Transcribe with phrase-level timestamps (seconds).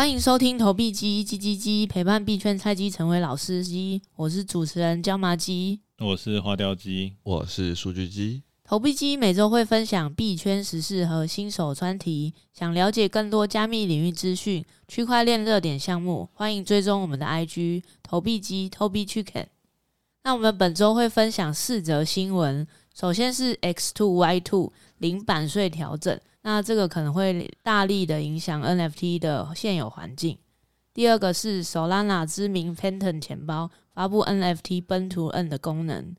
[0.00, 4.00] 欢迎收听投币机叽叽叽，陪伴币圈菜鸡成为老司机。
[4.16, 8.42] 我是主持人椒麻鸡，我是花雕鸡，我是数据鸡。
[8.64, 12.32] 投币机每周会分享币圈时事和新手专题。
[12.54, 19.48] 想了解更多加密领域资讯、区块链热点项目，欢迎追踪我们的 IG 投币机 Tobi Chicken。
[20.24, 22.66] 那我们本周会分享四则新闻。
[22.94, 26.20] 首先是 X2Y2 零版税调整。
[26.42, 30.38] 那这个可能会大力的影响 NFT 的现有环境。
[30.92, 36.14] 第二个是 Solana 知名 Phantom 钱包发布 NFT Burn to Earn 的功能。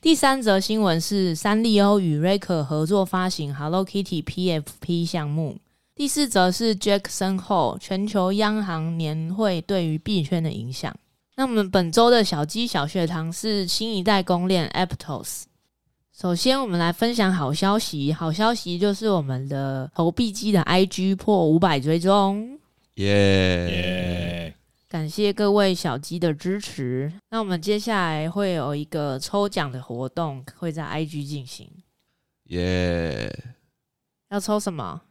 [0.00, 5.58] 第三则新闻是三丽鸥与 Raker 合作发行 Hello Kitty PFP 项目。
[5.94, 10.94] 第四则是 Jackson Hole 全球央行年会对于币圈的影响。
[11.36, 15.44] 那我们本周的小鸡小学堂是新一代公链 Aptos。
[16.18, 18.10] 首先，我们来分享好消息。
[18.10, 22.58] 好消息就是我们的投币机的 IG 破五百追踪，
[22.94, 24.54] 耶！
[24.88, 27.12] 感谢各位小鸡的支持。
[27.28, 31.70] 那我们接下来会有一个抽奖的活动，会在 IG 进行，
[32.44, 33.30] 耶！
[34.30, 35.02] 要抽什么？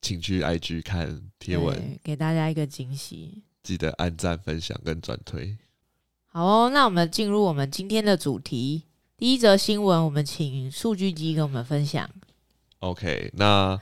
[0.00, 3.42] 请去 IG 看贴文，给大家一个惊喜。
[3.64, 5.58] 记得按赞、分享跟转推。
[6.26, 8.84] 好哦，那我们进入我们今天的主题。
[9.18, 12.08] 第一则新闻，我们请数据机跟我们分享。
[12.78, 13.76] OK，那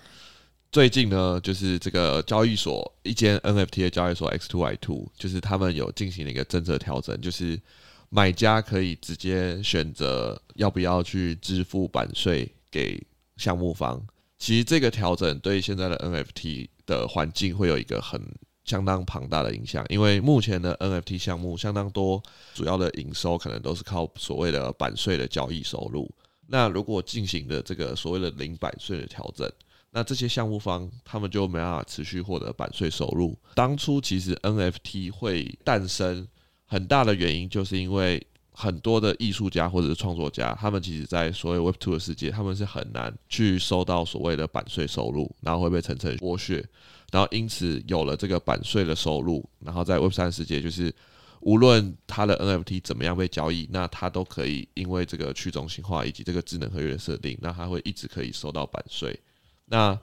[0.73, 7.61] 最近呢，就是这个交易所一间 NFT 的交易所 X Two Y Two，就是他们有进行了一个政策调整，就是
[8.09, 12.99] 买家可以直接选择要不要去支付版税给
[13.37, 14.03] 项目方。
[14.39, 18.19] 其实这个调整对现在的 NFT 的环境会有一个很
[18.67, 22.21] 相当庞大的影响，因为目前的 NFT 项目相当多，
[22.53, 26.13] 主要的营收可能都是靠所谓的版税的交易收入。
[26.49, 29.51] 那如果进行的这个所谓的零版税的调整，
[29.91, 33.39] 那这些项目方他们就没办法持续获得版税收入。
[33.55, 36.27] 当初其实 NFT 会诞生
[36.67, 46.65] 很大的原因，就是因为很多的艺术家或者是创作家，他们其实在所谓 Web Two 的世界，他们是很难去收到所谓的版税收入，然后会被层层剥削。
[47.13, 50.93] 然后因此有了这个版税的收入，然后在 Web 三世界，就是
[51.41, 59.19] 无论它的 NFT 怎么样被交易，那它都可以因为这个去中心化以及这个智能合约的设定，那它会一直可以收到版税。
[59.67, 59.97] 那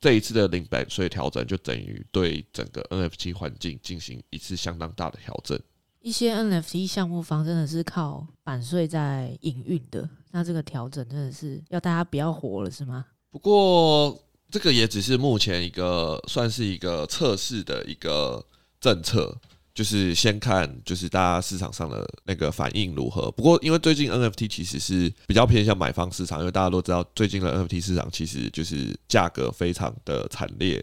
[0.00, 5.60] 这一次的零版税调整，就等于对整个 NFT 环境进行一次相当大的调整。
[6.00, 13.04] 一些 NFT 项目方真的是靠版税在营运的，那这个调整真的是要大家不要活了，是吗？
[13.30, 14.18] 不过。
[14.50, 18.44] 这个也只是目前一个算是一个测试的一个
[18.80, 19.36] 政策，
[19.74, 23.30] 就是先看就是大家市场上的那个反应如何。
[23.32, 30.82] 不过因为最近 NFT 其实是比较偏向买方市场，因为大家都知道最近的 NFT 市场其实就是价格非常的惨烈，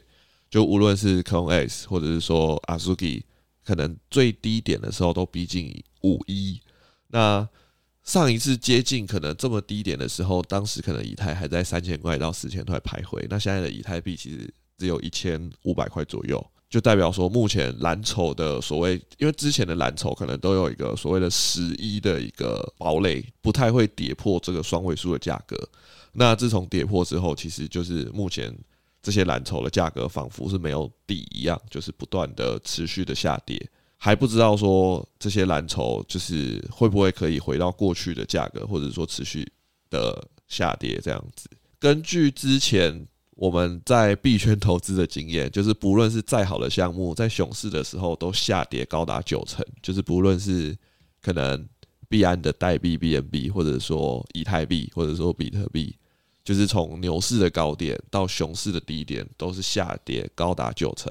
[0.50, 3.24] 就无论是 c o n e X 或者是说 Azuki，
[3.66, 6.60] 可能最低点的时候都逼近五一。
[7.08, 7.48] 那
[8.04, 13.26] 上一次接近可能这么低点的时候，当时可能以太还在三千块到四千块徘徊。
[13.30, 25.58] 那现在的以太币其实只有一千五百块左右，就代表说目前蓝筹的所谓，因为之前的蓝筹可能都有一个所谓的十一的一个堡垒，不太会跌破这个双位数的价格。
[26.12, 28.54] 那自从跌破之后，其实就是目前
[29.02, 33.70] 这些蓝筹的价格仿佛是没有底一样，就是不断的持续的下跌。
[34.06, 39.50] 还不知道说这些蓝筹就是会不会可以回到过去的价格，或者说持续
[39.90, 41.50] 的下跌这样子。
[41.80, 49.66] 根据之前我们在币圈投资的经验，就是不论是再好的项目，在熊市的时候都下跌高达九成。
[49.82, 50.78] 就是不论是
[51.22, 51.66] 可能
[52.10, 55.96] 币安的代币 BNB，或者说以太币，或者说比特币，
[56.44, 61.10] 就是从牛市的高点到熊市的低点，都是下跌高达九成。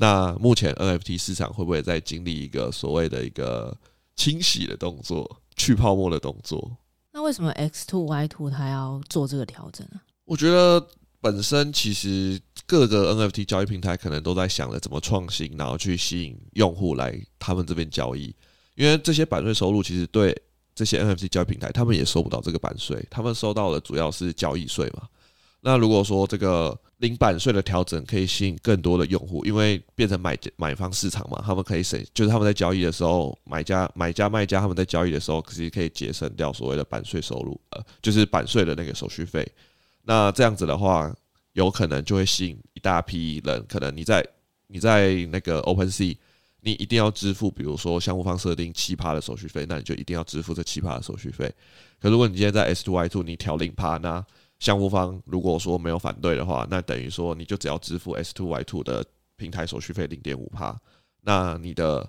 [0.00, 3.76] 那目前 NFT 市场会不会在经历一个所谓的一个
[4.16, 6.74] 清洗的动作、去泡沫的动作？
[7.12, 10.00] 那为什么 X two Y two 它要做这个调整呢？
[10.24, 10.82] 我觉得
[11.20, 18.34] 本身其实各个 NFT 交易平台可能都在想着怎么创新，然后去吸引用户来他们这边交易。
[18.76, 20.34] 因为这些版税收入其实对
[20.74, 25.06] 这些 NFT 交易平台，他们也收不到这个版税，他们收到的主要是交易税嘛。
[25.60, 39.50] 那如果说这个零版税的调整可以吸引更多的用户，因为变成买买方市场嘛，他们可以省，就是他们在交易的时候，买家、买家、卖家他们在交易的时候，其实可以节省掉所谓的版税收入，呃，就是版税的那个手续费。
[40.02, 41.10] 那这样子的话，
[41.54, 44.22] 有可能就会吸引一大批人，可能你在
[44.66, 46.14] 你在那个 OpenSea，
[46.60, 51.50] 你一定要支付，比如说项目方设定七趴的手续费，那你就一定要支付这七趴的手续费。
[51.98, 54.24] 可如果你今天在 S to Y to，你调零趴呢？
[54.60, 59.04] 项目方如果说没有反对的话，那等于说你就只要支付 S two Y two 的
[59.36, 60.78] 平台手续费零点五趴，
[61.22, 62.08] 那你的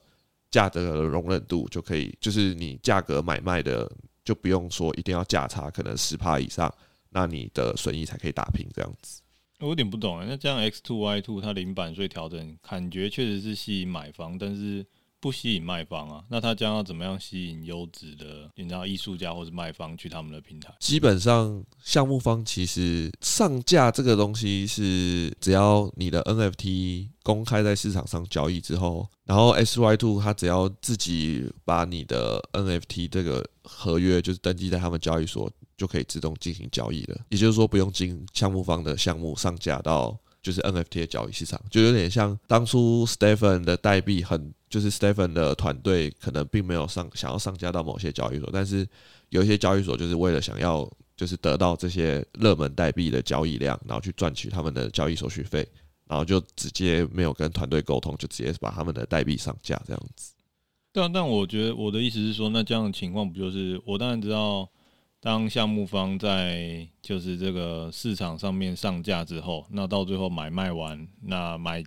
[0.51, 3.91] 价格的容忍度就可以，就是你价格买卖的
[4.23, 6.71] 就不用说一定要价差可能十趴以上，
[7.09, 9.21] 那你的损益才可以打平这样子。
[9.59, 14.85] 我有点不懂啊，那这样 X two Y two 它零版税调整，感觉确实是吸引买方，但是。
[15.21, 20.73] 不吸引卖方啊，那他将要怎么样吸引优质的，你知道艺术家或者卖方去他们的平台？
[20.79, 35.47] 基本上，项目方其实上架这个东西是，只要你的 NFT 公开在市场上交易之后，然后 SY2 他只要自己把你的 NFT 这个合约就是登记在他们交易所，
[35.77, 37.21] 就可以自动进行交易了。
[37.29, 44.53] 也就是说，不用进项目方的项目上架到就是 NFT 的交易市场，就有点像当初 Stephen 的代币很。
[44.71, 48.87] 就是 Stephen 的团队可能并没有上想要上架到某些交易所，但是
[49.27, 55.67] 有一些交易所就是为了想要就是得到这些热门代币的交易量，然后去赚取他们的交易手续费，
[56.07, 60.31] 然后就直接没有跟团队沟通，就直接把他们的代币上架这样子。
[60.93, 64.69] 对啊，但我觉得我的意思是说，那这样的情况不就是我当然知道，
[65.21, 71.81] 当项目方在就是这个市场上面上架之后，那到最后买卖完，那买。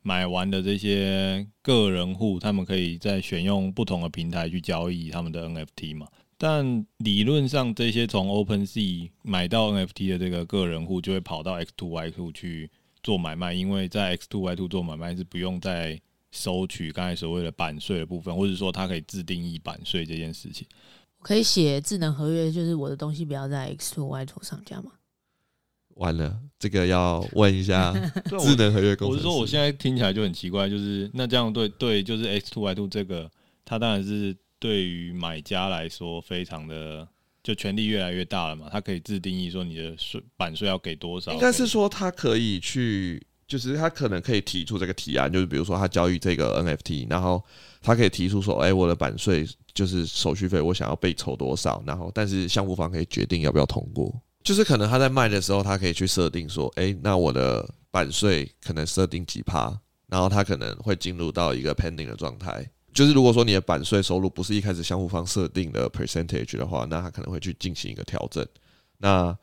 [0.00, 6.06] 买完的这些个人户，他们可以再选用不同的平台去交易他们的 NFT 嘛？
[6.38, 12.70] 但理论上，这些从 OpenSea 买到 NFT 的这个个人户，就会跑到 X2Y2 去
[13.02, 16.00] 做买卖，因为在 X2Y2 做买卖是不用再
[16.30, 20.66] 收取刚才所谓的版税的部分，或者说它可以自定义版税这件事情。
[21.22, 24.92] 可以写智能合约，就是我的东西不要在 x two y 头上架吗？
[25.96, 27.92] 完了，这个要问一下
[28.40, 29.14] 智能合约公司。
[29.14, 33.28] 我是说，我现在听起来就很奇怪，就是那这样对对，就是 X two Y two 这个，
[33.64, 37.08] 它当然是对于买家来说非常的，
[37.42, 38.68] 就权力越来越大了嘛。
[38.70, 41.32] 它可以自定义说你的税版税要给多少。
[41.32, 47.42] 应该是说，它可以去，就是他可能可以提出这个提案，就是比如说他交易这个 NFT，然后
[47.80, 54.14] 他可以提出说，哎，我的版税就是手续费，我想要被抽多少，然后但是项目方可以决定要不要通过。
[54.44, 59.74] 就是可能他在卖的时候，他可以去设定说，哎，那我的版税可能设定几趴，
[60.08, 62.70] 然后他可能会进入到一个 pending 的状态。
[62.92, 68.46] 就是如果说你的版税收入不是一开始项目方设定的 percentage 的话，那他可能会去进行一个调整。
[68.98, 69.36] 那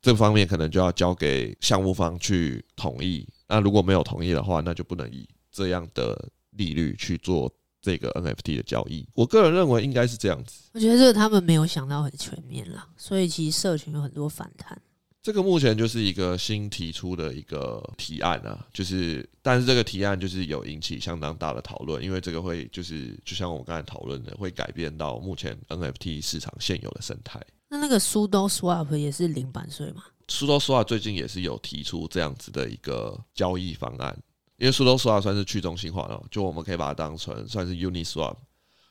[0.00, 3.26] 这方面可能就要交给项目方去同意。
[3.48, 7.52] 那如果没有同意的话，那就不能以这样的利率去做。
[7.80, 10.64] 这个 NFT 的交易，我个人认为应该是这样子。
[10.72, 14.76] 我觉得这个他们没有想到很全面啦，所以其实社群有很多反弹。
[15.22, 27.40] 这个目前就是一个新提出的一个提案啊，就是但是这个提案就是有引起相当大的讨论，因为这个会就是就像我刚才讨论的，会改变到目前 NFT 市场现有的生态。
[27.68, 34.16] 那那个 Sudo Swap 也是零版税吗？Sudo Swap 最近也是有提出这样子的一个交易方案。
[34.56, 38.36] 因为 Sudo Swap 算是去中心化的，就我们可以把它当成算是 Uniswap。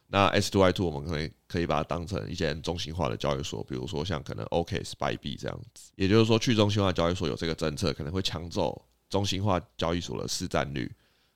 [0.09, 5.91] 那 S Two Y Two 我们可以可以把它当成一间中心化的交易所，比如说像可能 OKX、Bybit 这样子。
[5.95, 10.89] 也就是说，去中心化交易所有这个政策，可能会抢走中心化交易所的市占率。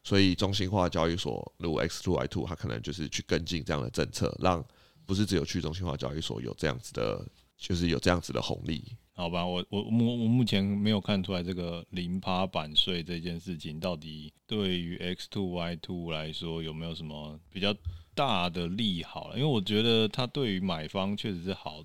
[0.03, 4.63] 所以，中心化交易所如 X Two Y Two，它可能就是去跟进这样的政策，让
[5.11, 7.21] 不是只有去中心化交易所有这样子的，
[7.57, 8.81] 就是有这样子的红利。
[9.11, 17.75] 好吧，我我目我目前没有看出来这个零趴版税这件事情到底对于 X two Y two 来说有没有什么比较
[18.15, 19.35] 大的利好了？
[19.35, 21.83] 因为我觉得它对于买方确实是好，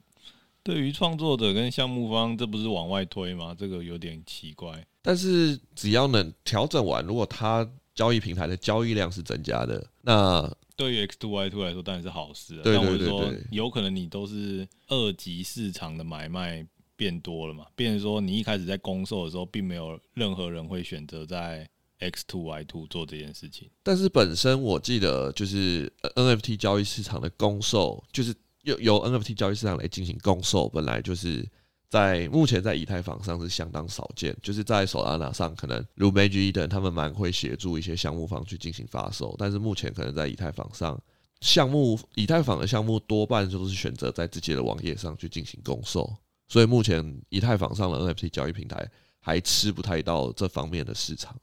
[0.62, 3.52] 对于创作者跟项目方，这不是往外推吗？
[3.58, 4.86] 这个有点奇怪。
[5.02, 12.60] 但是只要能调整完，如果它交易平台的交易量是增加的，那对于 X two Y two 来说当然是好事。
[12.62, 16.66] 对对对对，但我说有可能你都是二级市场的买卖。
[16.98, 17.66] 变多了嘛？
[17.74, 21.68] 变成说，你一开始在公售的时候，并没有任何人会选择在
[21.98, 23.68] X two Y two 做这件事情。
[23.82, 31.46] 但是本身我记得，就是 NFT 交易市场的公售，就是由由 NFT 交易市场来进行公售，本来就是
[31.88, 34.36] 在目前在以太坊上是相当少见。
[34.42, 41.00] 就是在 Solana 上，可能如 Magic Eden 他们蛮会协助一些项目方去进行发售，但是目前可能在以太坊上，
[41.40, 46.12] 项目以太坊的项目多半就是选择在自己的网页上去进行供售。
[46.48, 48.88] 所以目前以太坊上的 NFT 交易平台
[49.20, 51.36] 还吃不太到这方面的市场。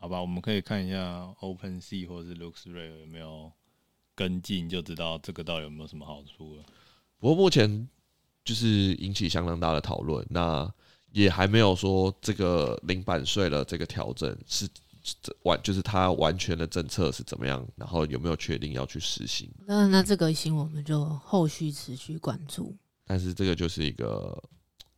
[0.00, 3.50] 好吧，我们可以看一下 OpenSea 或者是 LooksRare 有没有
[4.14, 6.62] 跟进，就知道这个到底有没有什么好处了。
[7.18, 7.88] 不过目前
[8.48, 10.66] 就是引起相当大的讨论，那
[11.12, 14.66] 也还没有说这个零版税的这个调整是
[15.42, 19.50] 完，就是它完全的政策是怎么样，然后有没有确定要去实行？
[19.66, 22.74] 那那这个新闻我们就后续持续关注。
[23.04, 24.42] 但是这个就是一个，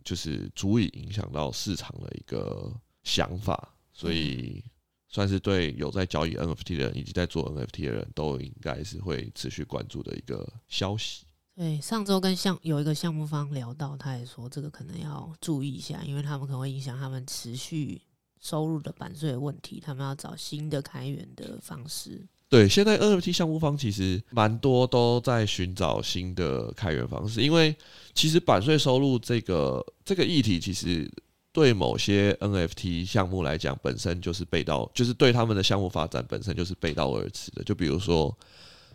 [0.04, 4.62] 就是足以影响到市场的一个想法，所以
[5.08, 11.24] 算是对有在交易 NFT 的人以及在做 NFT 的人都应该是会持续关注的一个消息。
[11.60, 18.00] 对，上周跟项有一个项目方聊到，他也说这个可能要注意一下，因为他们可能会影响他们持续
[18.40, 22.26] 收入的版税问题，他们要找新的开源的方式。
[22.48, 27.76] 对，现在 NFT 项目方其实蛮多都在寻找新的开源方式，因为
[28.14, 31.12] 其实版税收入这个这个议题其实。
[31.52, 37.64] 对某些 NFT 项目来讲，本身就是背道，就是对他们的项目发展本身就是背道而驰的。
[37.64, 38.32] 就比如说，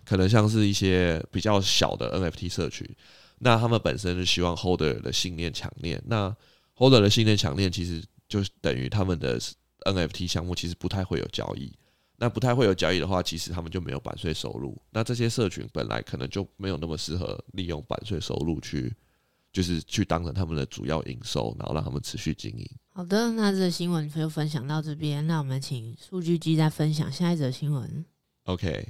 [0.05, 2.88] 可能像是一些比较小的 NFT 社群，
[3.39, 6.35] 那他们本身是希望 Holder 的信念强烈，那
[6.75, 9.39] Holder 的信念强烈，其实就等于他们的
[9.81, 11.74] NFT 项目其实不太会有交易。
[12.17, 14.81] 那不太会有交易的话，其实他们就没有版税收入。
[14.91, 18.93] 那这些社群本来可能就没有那么适合利用版税收入去。
[19.51, 22.69] 就是去当成他们的主要营收，然后让他们持续经营。
[22.89, 25.25] 好的，那这个新闻就分享到这边。
[25.27, 28.03] 那我们请数据机再分享下一则新闻。
[28.43, 28.85] OK，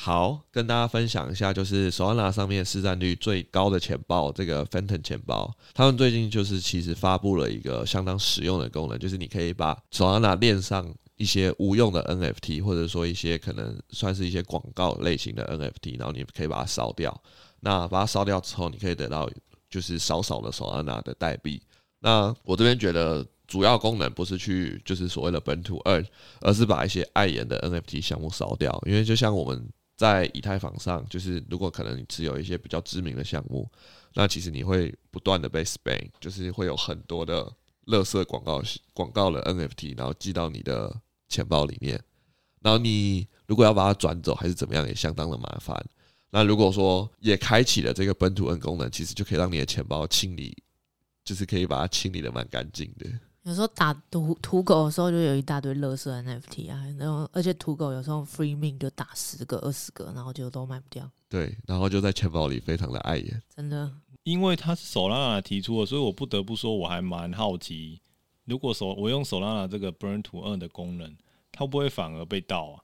[0.00, 17.20] 好，跟大家分享一下，就是 Solana 上面市占率最高的钱包，这个 Phantom 钱包，他们最近就是其实发布了一个相当实用的功能，就是你可以把 Solana 链上一些无用的 NFT，或者说一些可能算是一些广告类型的 NFT，然后你可以把它烧掉。
[17.60, 19.28] 那把它烧掉之后，你可以得到。
[19.70, 21.60] 就是少少的 Solana 的代币。
[21.98, 26.02] 那我这边觉得主要功能不是去就是所谓的本土二
[26.40, 28.82] 而是把一些碍眼的 NFT 项目烧掉。
[28.86, 33.68] 因为就像我们在以太坊上，就是如果可能你持有一些比较知名的项目，
[34.14, 37.44] 那其实你会不断的被 spam，就是会有很多的
[37.86, 38.62] 垃圾广告
[38.94, 40.94] 广告的 NFT，然后寄到你的
[41.28, 42.00] 钱包里面。
[42.60, 45.84] 然后你如果要把它转走还是怎么样，也相当的麻烦。
[46.30, 50.56] 那如果说也开启了这个本土 N 功能，其实就可以让你的钱包清理，
[51.24, 53.10] 就是可以把它清理的蛮干净的。
[53.44, 61.10] 有时候打土土狗的时候，就有一大堆垃圾 NFT 啊，然后而且土狗有时候 free mint 就打十个、二十个，然后就都卖不掉。
[61.28, 63.42] 对，然后就在钱包里非常的碍眼。
[63.54, 63.90] 真的，
[64.24, 68.00] 因为它是 Solana 提出的，所以我不得不说，我还蛮好奇，
[68.44, 71.16] 如果手我用 Solana 这个 Burn to Earn 的功能，
[71.52, 72.82] 它会不会反而被盗啊？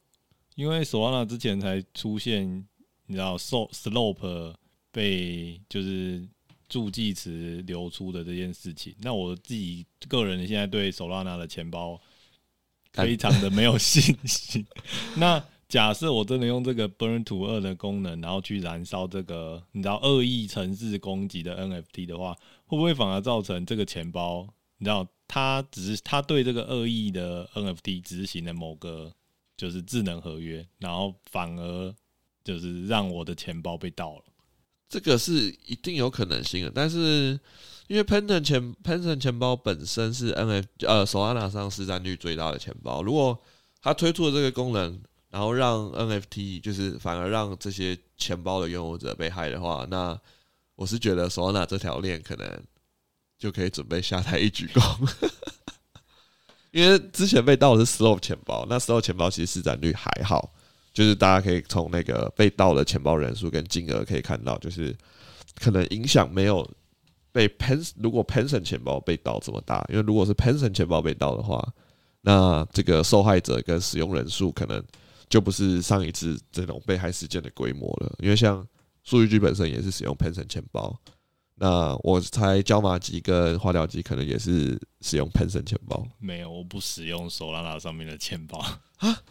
[0.54, 2.66] 因为 Solana 之前才出现。
[3.06, 4.54] 你知道，slope
[4.90, 6.26] 被就是
[6.74, 12.00] 助记词流出的这件事情，那我自己个人现在对 Solana 的钱包
[12.92, 14.66] 非常的没有信心。
[15.16, 24.48] 那假设我真的用这个 Burn to Earn 的功能，然后去燃烧这个你知道恶意城市攻击的 NFT 的话，会不会反而造成这个钱包？
[24.78, 29.14] 你知道，它只是它对这个恶意的 NFT 执行了某个
[29.56, 31.94] 就是智能合约，然后反而。
[32.44, 34.24] 就是让我的钱包被盗了，
[34.94, 35.32] 这个是
[35.66, 36.70] 一定有可能性的。
[36.72, 37.36] 但是
[37.88, 43.36] 因为 Phantom 钱 Phantom 钱包本身是 NFT 呃 Solana 上市占率最大的钱包，如果
[43.82, 50.16] 它推出了这个功能，然后让 NFT 就是反而让这些钱包的拥有者被害的话，那
[50.76, 52.62] 我是觉得 Solana 这条链可能
[53.36, 54.80] 就可以准备下台一鞠躬，
[56.70, 60.53] 因为之前被盗的是 Slope 钱包，那 Slope 钱包其实市占率还好。
[60.94, 64.96] 就是大家可以从那个被盗的钱包人数跟金额可以看到，就是
[65.56, 66.66] 可能影响没有
[67.32, 71.68] 被 Pen 如果 Phantom 钱包被盗这么大，因为如果是 Phantom 钱包被盗的话，
[72.20, 74.82] 那这个受害者跟使用人数可能
[75.28, 78.14] 就不是上一次这种被害事件的规模了。
[78.20, 78.64] 因为像
[79.02, 80.96] 数据机本身也是使用 Phantom 钱包，
[81.56, 86.06] 那我猜椒麻鸡跟花雕鸡可能也是使用 Phantom 钱包。
[86.20, 88.60] 没有，我不使用 Solana 上面的钱包
[88.98, 89.22] 啊。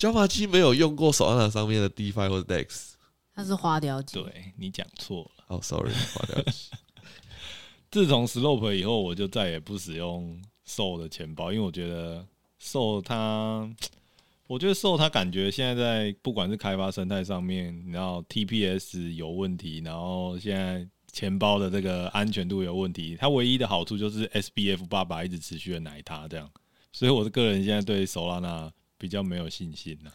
[0.00, 2.92] 椒麻鸡没有用过 Solana 上面的 DeFi 或者 DEX，
[3.34, 4.14] 它是花雕机。
[4.18, 5.44] 对，你讲错了。
[5.48, 6.70] 哦、oh,，sorry，花雕鸡。
[7.92, 12.26] 自从 Slope 以后，我就再也不使用 Soul 的钱包，因为我觉得
[12.58, 13.70] Soul 它，
[14.46, 23.18] 我觉得 Soul 它感觉现在在不管是开发生态上面，然后 TPS 有问题，然后现在钱包的这个安全度有问题。
[23.20, 26.50] 它唯一的好处就是 SBF 爸爸一直持续的奶它这样，
[26.90, 28.70] 所以我的个人现在对 Solana。
[29.00, 30.12] 比较没有信心了。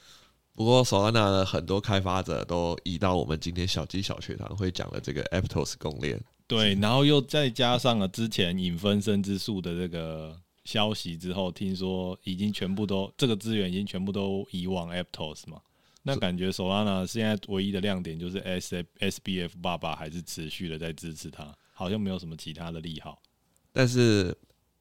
[0.53, 6.17] 不过，Solana 的很多开发者都移到我们今天小鸡小学堂会讲的这个 Aptos 公链。
[6.47, 15.59] 对，然后又再加上了之前影分身之术的这个消息之后，听说已经全部都这个资源已经全部都移往 Aptos 嘛。
[16.03, 23.21] 那感觉 Solana 现在唯一的亮点就是 S SBF 爸爸还是持续的在支持他，好像没有什么其他的利好。
[23.73, 24.33] 但是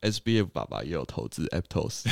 [0.03, 2.05] SBF 爸爸也有投资 Aptos，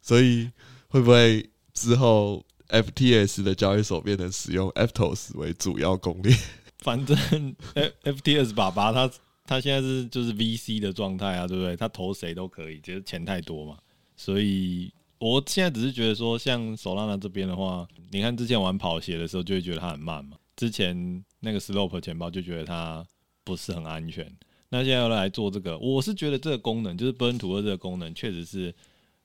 [0.00, 0.50] 所以。
[0.90, 6.36] 会不会之后 FTS 的交易所变成使用 FTOS 为主要攻略？
[6.80, 7.16] 反正
[8.04, 9.10] FTS 爸爸他
[9.46, 11.76] 他现在是就是 VC 的状态啊，对不对？
[11.76, 13.78] 他投谁都可以，就是钱太多嘛。
[14.16, 20.36] 所以我现在只是觉得说，像 Solana 这边的话，你看之前玩跑鞋的时候，就会觉得它很慢嘛。
[20.56, 23.04] 之前那个 Slope 钱包就觉得它
[23.44, 24.30] 不是很安全。
[24.68, 28.72] 那现在要来做这个，我是觉得这个功能，就是 Burn to 这个功能，确实是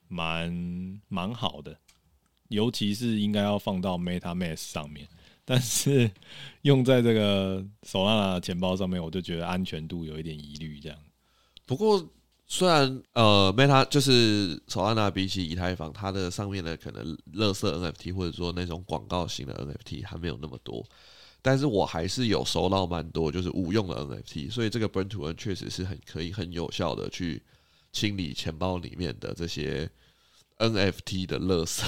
[0.08, 1.78] 蛮蛮好的。
[2.50, 5.08] 尤其是应该要放到 MetaMask 上面，
[5.44, 6.10] 但是
[6.64, 10.80] 用在这个 Solana 钱包上面，我就觉得安全度有一点疑虑。
[10.80, 10.98] 这样，
[11.66, 12.08] 不过。
[12.48, 20.86] 虽然呃，Meta 就是 Solana 比起以太坊，它的上面的可能乐色 NFT 或者说那种广告型的 NFT 还没有那么多，
[21.42, 27.42] 但是我还是有收到蛮多就是无用的 NFT，所以这个 Burn to Earn 确实是很可以很有效的去
[27.96, 29.90] 清理钱包里面的这些
[30.58, 31.82] NFT 的垃圾。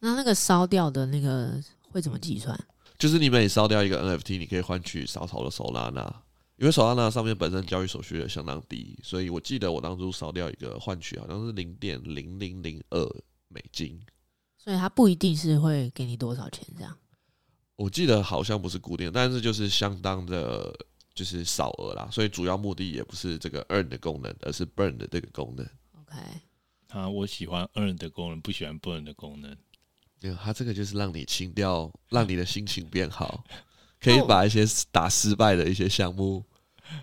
[0.00, 1.62] 那那个烧掉的那个
[1.92, 2.58] 会怎么计算？
[2.98, 6.12] 就是你每烧掉一个 NFT，你可以换取少少的 Solana。
[6.56, 13.04] 因为手拉那上面本身交易手续也相当低，所以我记得我当初烧掉一个换取好像是零点零零零二
[13.48, 14.00] 美金，
[14.58, 16.96] 所以它不一定是会给你多少钱这样。
[17.74, 20.72] 我记得好像不是固定，但是就是相当的，
[21.14, 22.08] 就是少额啦。
[22.10, 25.66] 所以主要目的也不是这个 earn 的功能，而是 burn 的这个功能。
[26.00, 26.16] OK，
[26.88, 29.56] 啊，我喜欢 earn 的功能，不喜欢 burn 的功能。
[30.20, 33.44] 没有，它这个就是让你清掉，让你的心情变好，
[34.00, 36.44] 可以把一些打失败的一些项目。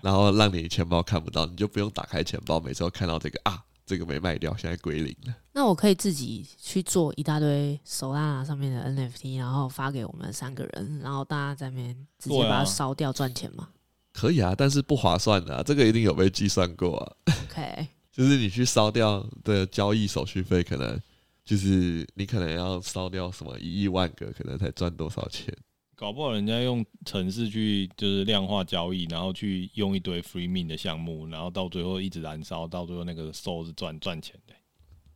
[0.02, 5.34] 然后让你钱包看不到，你就不用打开钱包，每次都看到这个啊，这个没卖掉，现在归零了。
[5.52, 13.70] 那我可以自己去做一大堆 Solana 上面的 NFT，然后发给我们三个人，然后大家在那边直接把它烧掉赚钱吗？
[14.12, 17.16] 可以啊，但是不划算的啊，这个一定有被计算过啊。
[17.50, 21.00] OK， 就是你去烧掉的交易手续费，可能
[21.44, 25.54] 就是你可能要烧掉什么一亿万个，可能才赚多少钱。
[25.96, 34.54] 搞不好人家用城市去就是量化交易，然后去用一堆 free mint 的项目，然后到最后一直燃烧，到最后那个 SOL 是赚赚钱的。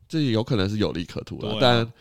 [0.07, 1.93] 这也有可能是有利可图的，啊、但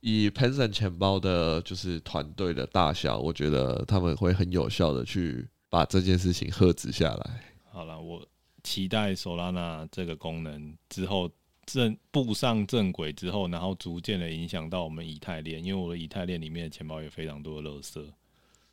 [0.00, 7.54] 以 Penson 钱包的就是团队的大小，我觉得他们会很有效的去把这件事情遏制下来。
[7.70, 8.22] 好了，我
[8.62, 11.30] 期待 Solana 这个功能之后
[11.64, 18.04] 正步上正轨之后，然后逐渐的影响到我们以太链，因为我的以太链里面的钱包有非常多的垃圾。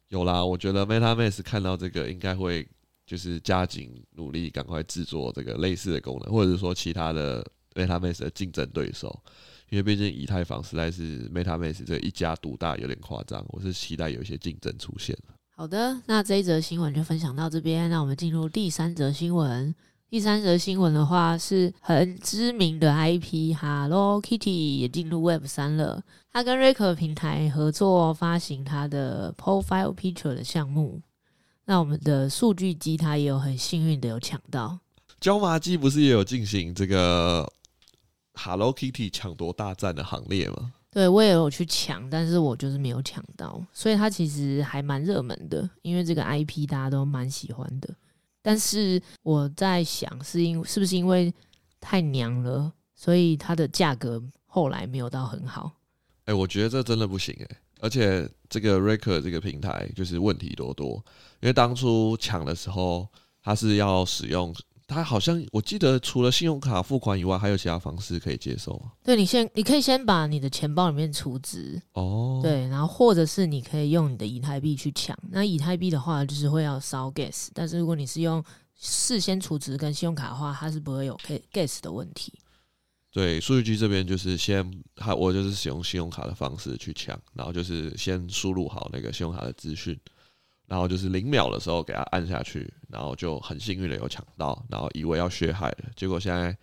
[0.09, 2.67] 有啦，我觉得 MetaMask 看到这个应该会
[3.05, 9.23] 就是加紧努力，赶快制作这个类似的功能，或者是说其他的 MetaMask 的竞争对手，
[9.69, 13.45] 因为毕竟以太坊实在是 MetaMask 这一家独大，有点夸张。
[13.47, 15.17] 我是期待有一些竞争出现。
[15.59, 19.75] 好的，那这一则新闻就分享到这边，那我们进入第三则新闻。
[20.09, 26.01] 第三则新闻的话，是很知名的 IP Hello Kitty 也进入 Web 三了。
[26.31, 31.01] 他跟 Raker 平台合作发行他的 Profile Picture 的项目。
[31.65, 34.79] 那我们的数据机他也有很幸运的有抢到。
[35.19, 37.45] 椒麻鸡不是也有进行这个
[38.35, 40.71] Hello Kitty 抢夺大战的行列吗？
[40.91, 43.63] 对，我也有去抢，但是我就是没有抢到。
[43.71, 47.87] 所以它其实还蛮热门的，因为这个 IP 大家都蛮喜欢的。
[48.41, 51.31] 但是我在想，是因是不是因为
[51.79, 55.71] 太娘了，所以它的价格后来没有到很好？
[56.25, 60.95] 哎、我觉得这真的不行哎、而且这个 Raker 这个平台就是问题多多，
[61.39, 63.07] 因为当初抢的时候，
[63.43, 64.55] 它是要使用。
[64.89, 68.81] 他好像我记得，除了信用卡付款以外，还有其他方式可以接受。
[69.03, 75.17] 对，你先，你可以先把你的钱包里面储值哦，对，然后或者是你可以用你的以太币去抢。
[75.29, 81.15] 那以太币的话，就是会要烧 gas，但是如果你是用事先储值跟信用卡的话，它是不会有
[81.53, 82.33] gas 的问题。
[83.11, 89.99] 对，数据机这边就是先，还我就是使用信用卡的方式去抢，然后就是先输入好那个信用卡的资讯。
[90.69, 96.55] 然后就是零秒的时候给他按下去，然后就很幸运的有抢到，然后以为要血海了，结果现在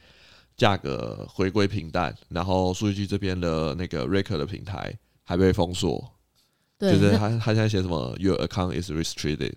[0.56, 6.12] 价格回归平淡，然后数据这边的那个 Raker 的平台还被封锁，
[6.78, 9.54] 对，就是他他现在写什么 Your account is restricted，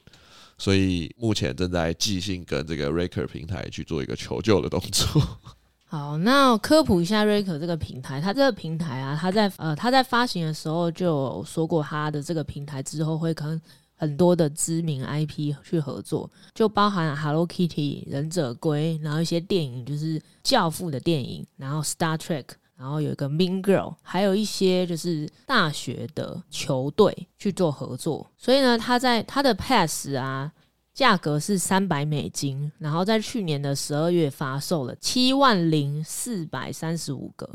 [0.57, 5.21] 所以目前正在寄信跟这个 Raker 平台去做一个求救的动作。
[5.85, 13.61] 好，那科普一下 Raker 这个平台，它这个平台啊，它在呃它在发行的时候就有说过，它的这个平台之后会可能。
[13.99, 22.45] 很多的知名 IP 去合作，就包含 Hello Kitty、忍者龟，然后一些电影，就是教父的电影，然后 Star Trek，
[22.77, 28.25] 然后有一个 Mean Girl，还有一些就是大学的球队去做合作。
[28.37, 30.49] 所以呢，它在它的 Pass 啊，
[30.93, 37.49] 价格是三百美金，然后在去年的十二月发售了七万零四百三十五个。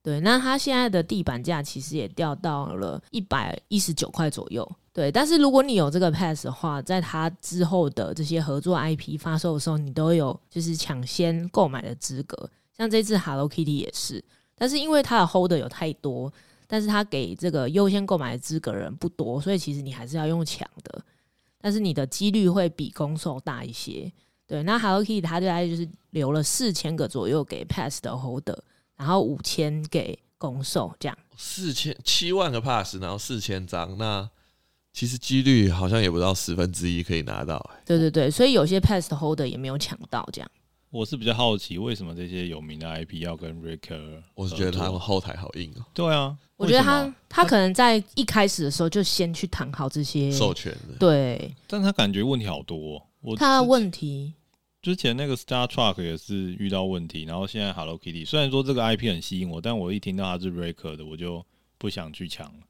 [0.00, 4.68] 对，那它现在的地板价其实也掉到了一百一十九块左右。
[4.94, 12.50] 对，但是如果你有这个 pass 的话，在它之后的这些合作 IP 发售的时候，你都有就是抢先购买的资格。
[12.76, 14.22] 像这次 Hello Kitty 也是，
[14.54, 16.30] 但是因为它的 holder 有太多，
[16.66, 21.02] 但是它给这个优先购买的资格人不多，所以其实你还是要用抢的，
[21.58, 24.12] 但是你的几率会比公售大一些。
[24.46, 28.58] 对，那 Hello Kitty 它大概就是留了四千个左右给 pass 的 holder，
[28.96, 31.16] 然后五千给公售，这样。
[31.36, 34.28] 四千七万个 pass，然后四千张，那
[34.92, 37.58] 其实几率好像也不到十分之一可以拿到。
[37.84, 40.50] 对对对，所以有些 past holder 也没有抢到这样。
[40.90, 44.22] 我是比较好奇，为什么这些有名的 IP 要跟 Raker？
[44.34, 45.84] 我是觉得他们后台好硬哦。
[45.94, 50.94] 对啊，我觉得他他可能在一开始的时候就先去谈好这些授权的。
[50.98, 53.02] 对，但他感觉问题好多
[53.38, 54.34] 他的问题
[54.82, 61.42] 之前那个 Star Truck 也是遇到问题，然后现在 Hello Kitty 虽然说这个 IP 很吸引我，但我一听到它是 Raker 的，我就
[61.78, 62.60] 不想去抢了。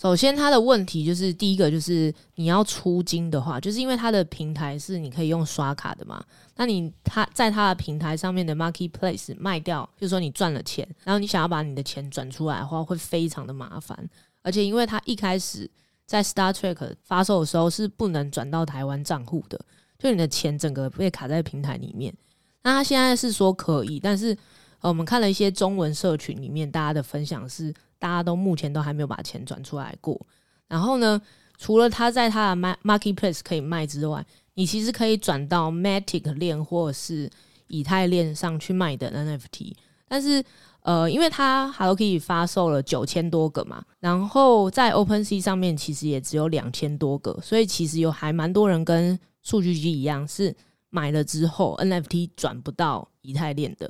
[0.00, 6.24] 首先，它的问题就是第一个就是你要出金的话，就是因为它的平台是你可以用刷卡的嘛。
[6.56, 14.08] 那你它在它的平台上面的 Marketplace 卖掉，就是说你赚了钱，然后你想要把你的钱转出来的话，会非常的麻烦。
[14.42, 15.70] 而且因为它一开始
[16.06, 19.60] 在 Star Trek 发售的时候是不能转到台湾账户的，
[19.98, 22.14] 就你的钱整个被卡在平台里面。
[22.62, 24.34] 那他现在是说可以，但是
[24.80, 27.74] 呃，我们看了一些中文社群里面大家的分享是。
[28.00, 30.20] 大家都目前都还没有把钱转出来过。
[30.66, 31.20] 然后呢，
[31.58, 37.30] 除了他在他的 Marketplace 可以卖之外，你其实可以转到 Matic 链或者是
[37.68, 39.74] 以太链上去卖的 NFT。
[40.08, 40.42] 但是，
[40.82, 50.52] 呃，因为它 Hello Kitty 发售了九千多个嘛，然后在 OpenSea 上面其实也只有两千多个，所以其实有还蛮多人跟数据机一样，是
[50.88, 53.88] 买了之后 NFT 转不到以太链的。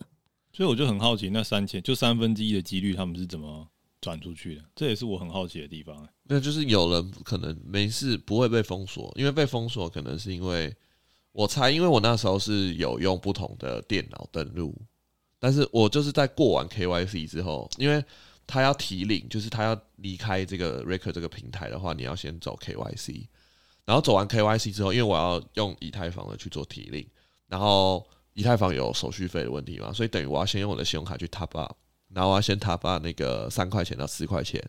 [0.53, 3.67] 所以我就很好奇，那三千就三分之一的几率，他们是怎么？
[4.01, 6.09] 转出去的，这也是我很好奇的地方、欸。
[6.25, 10.75] 那就是有人可能没事不会被封锁，因为被封锁可能是因为
[11.33, 14.75] 我猜，因为我那时候是有用不同的电脑登录，
[15.39, 18.03] 但是我就是在过完 KYC 之后，因为
[18.47, 23.27] 他要提领，就是他要离开这个 Rek 这个平台的话，你要先走 KYC，
[23.85, 27.07] 然后走完 KYC 之后，因为我要用以太坊的去做提领，
[27.47, 31.77] 然后以太坊有手续费的问题嘛，所以等于我要先用我的信用卡去 top up。
[32.13, 34.63] 然后我要先他把那个三块钱到四块钱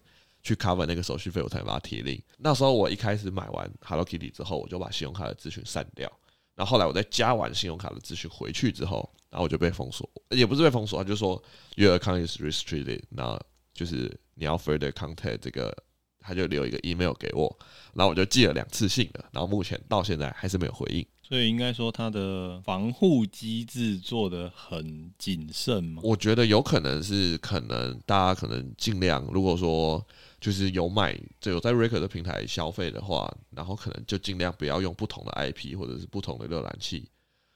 [0.43, 2.21] 去 cover 那个手续费，我才把它提领。
[2.37, 6.11] 那时候我一开始买完 Hello Kitty 之后，我就把信用卡的资讯删掉。
[6.53, 11.41] 然后后来我再加完信用卡的资讯回去之后，然后我就被封锁，也不是被封锁，他就说
[11.75, 13.39] Your account is restricted，那
[13.73, 15.75] 就是你要 further contact 这个，
[16.19, 17.57] 他就留一个 email 给我，
[17.93, 21.05] 然后我就寄了两次信了，然后目前到现在还是没有回应。
[21.31, 26.01] 所以应该说，它的防护机制做得很谨慎嘛？
[26.03, 30.05] 我觉得有可能是，可能大家可能尽量，如果说
[30.41, 37.07] 就是有买，就有在 Raker 的平台消费的话，然后可能就尽量不要用不同的 IP 或者是不同的浏览器，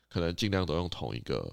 [0.07, 1.45] 可能尽量都用同一个，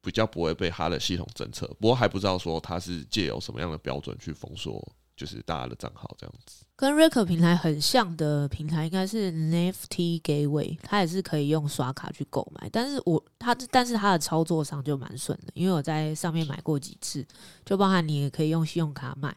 [0.00, 1.66] 比较不会被它的系统侦测。
[1.80, 4.80] 不过还不知道说它是借由什么样的标准去封锁。
[5.16, 17.24] 就是大家的账号这样子，跟 Raker 平台很像的平台应该是 NFT Gateway，它也是可以用刷卡去购买，但是我它但是它的操作上就蛮顺的，因为我在上面买过几次，
[17.64, 19.36] 就包含你也可以用信用卡买，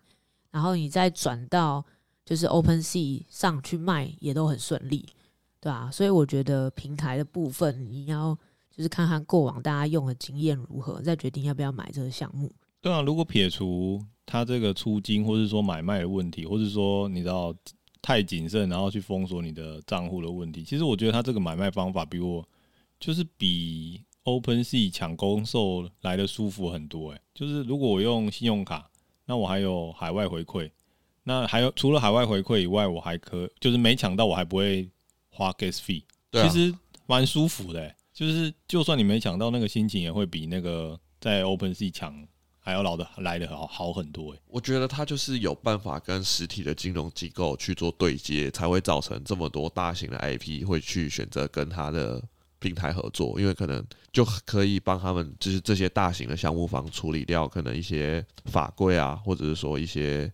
[0.49, 1.85] 然后你再转到
[2.25, 5.07] 就是 OpenSea 上去卖也都很顺利，
[5.59, 8.35] 对啊，所以我觉得平台的部分你要
[8.75, 12.51] 就是看看过往大家用的经验如何，再决定要不要买这个项目。
[12.81, 17.55] 对啊，如果撇除他这个出金，或是说买卖的问题，或是说你知道
[18.01, 22.45] 太谨慎，然后去封锁你的账户的问题，其实我觉得他这个买卖方法比我
[22.99, 27.11] 就是比 OpenSea 抢攻售来的舒服很多。
[27.11, 28.89] 诶，就是如果我用信用卡，
[29.25, 30.69] 那我还有海外回馈，
[31.23, 34.89] 那还有除了海外回馈以外，我还可就是没抢到，我还不会
[35.29, 37.95] 花 gas fee，其实蛮舒服的。
[38.13, 42.27] 就是就算你没抢到，那个心情也会比那个在 OpenSea 抢。
[42.67, 52.21] 还要老的来的好好很多诶，我觉得他就是有办法跟实体的金融机构去做对接，才会造成这么多大型的 IP 会去选择跟他的
[52.59, 60.29] 平台合作，因为可能就可以帮他们就是这些大型的项目方处理掉可能一些法规啊，或者是说一些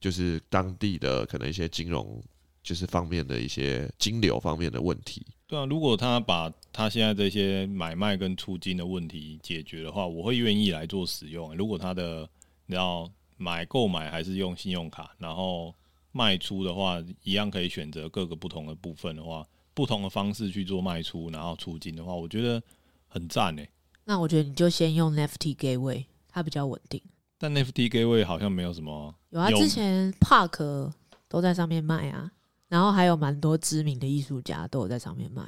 [0.00, 2.20] 就是当地的可能一些金融
[2.60, 5.24] 就是方面的一些金流方面的问题。
[5.48, 11.56] 对啊，如果他把他现在这些买卖跟出金的问题解决的话，我会愿意来做使用。
[11.56, 12.28] 如果他的
[12.66, 15.74] 你要买购买还是用信用卡，然后
[16.12, 22.62] 卖出的话，一样可以选择各个不同的部分的话，不同的方式去做卖出，然后出金的话，我觉得
[23.08, 23.66] 很赞诶。
[24.04, 27.00] 那我觉得你就先用 NFT Gateway，它比较稳定。
[27.38, 30.92] 但 NFT Gateway 好像没有什么有啊，之前 Park
[31.26, 32.32] 都在上面卖啊。
[32.68, 35.42] 然后还有蛮多知名的艺术家都有在上面卖，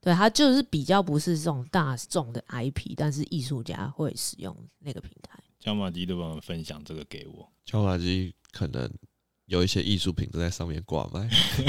[0.00, 5.38] 对，它就是比较不是这种大众的 IP，但是艺术家会使用那个平台。
[5.58, 7.48] 椒麻鸡都帮我分享这个给我。
[7.64, 8.90] 椒麻鸡可能
[9.46, 11.28] 有一些艺术品都在上面挂卖，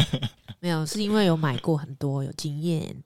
[0.59, 3.03] 没有，是因为有买过很多，有经验。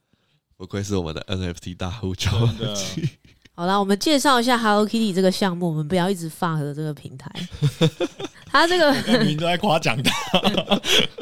[0.55, 3.09] 不愧是我们的 NFT 大户椒麻鸡。
[3.53, 7.31] 好啦，我们介绍一下 Hello Kitty 这个项目，我们不要一直放着这个平台。
[8.51, 8.91] 它这个
[9.23, 10.81] 你都在夸奖他。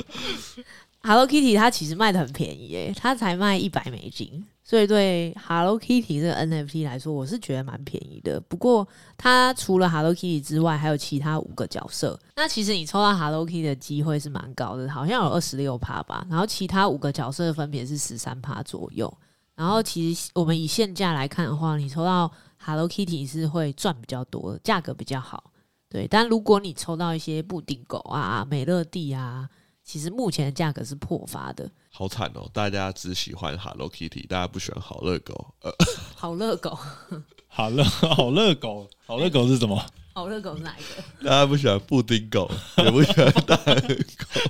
[1.03, 4.43] Hello Kitty 它其实卖的很便宜诶，它才卖一百美金。
[4.63, 8.39] 所以对 Hello Kitty 这个 NFT 来说，我是觉得蛮便宜的。
[8.41, 12.19] 不过它除了 Hello Kitty 之外，还有其他五个角色。
[12.35, 16.25] 那其实你抽到 Hello Kitty 的机会是蛮高的，好像有二十六趴吧。
[16.27, 19.15] 然后其他五个角色分别是十三趴左右。
[19.53, 25.51] 然后其实我们以现价来看的话，你抽到 Hello Kitty 是会赚比较多，价格比较好。
[25.95, 29.47] 对，但如果你抽到一些布丁狗啊、美乐蒂啊。
[29.87, 32.49] 其实目前的价格是破发的，好惨哦！
[32.51, 35.53] 大家只喜欢 Hello Kitty，大家不喜欢好乐狗。
[35.61, 35.71] 呃，
[36.17, 36.75] 好乐狗，
[37.47, 39.79] 好乐好乐狗，好乐狗是什么？
[40.15, 40.81] 好乐狗是哪一
[41.21, 41.29] 个？
[41.29, 44.41] 大家不喜欢布丁狗，也不喜欢大乐狗。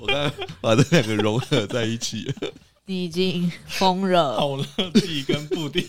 [0.00, 2.34] 我刚才把这两个融合在一起，
[2.86, 4.36] 你已经疯了。
[4.36, 5.86] 好乐蒂跟布丁。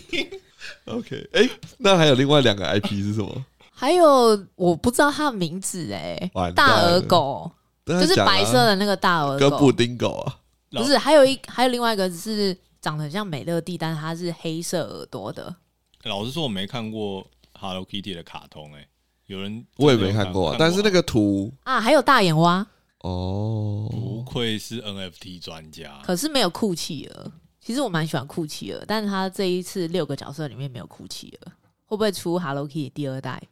[0.84, 3.44] OK，哎、欸，那还有另外两个 IP 是什么？
[3.74, 7.50] 还有我不知道它的名字哎，大耳狗。
[7.84, 10.38] 就是白色的那个大耳狗，跟布丁狗啊，
[10.70, 15.52] 不是，还有一还有另外一个是长得像美乐蒂，但是它是黑色耳朵的。
[16.04, 17.26] 老实说，我没看过
[17.58, 18.86] Hello Kitty 的卡通，哎，
[19.26, 22.64] 有人我也没看过，啊，但是那个图啊，还有大眼蛙。
[23.00, 27.32] 哦，不愧是 NFT 专家，可是没有酷企鹅。
[27.60, 31.52] 其实我蛮喜欢酷企鹅，但是他这一次六个角色里面没有酷企鹅，
[31.86, 33.42] 会不会出 Hello Kitty 第二代？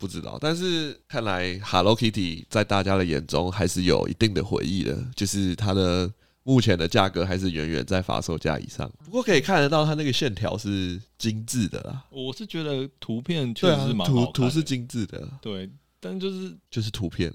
[0.00, 6.10] 不知道，但是看来 Hello Kitty 在大家的眼中还是有一定的回忆的，就是它的
[6.42, 8.90] 目前的价格还是远远在发售价以上。
[9.04, 12.06] 不过可以看得到它那个线条是精致的啦。
[12.10, 17.30] 我是觉得图片确实是蛮好看的，图图是精致的，对，但就是就是图片。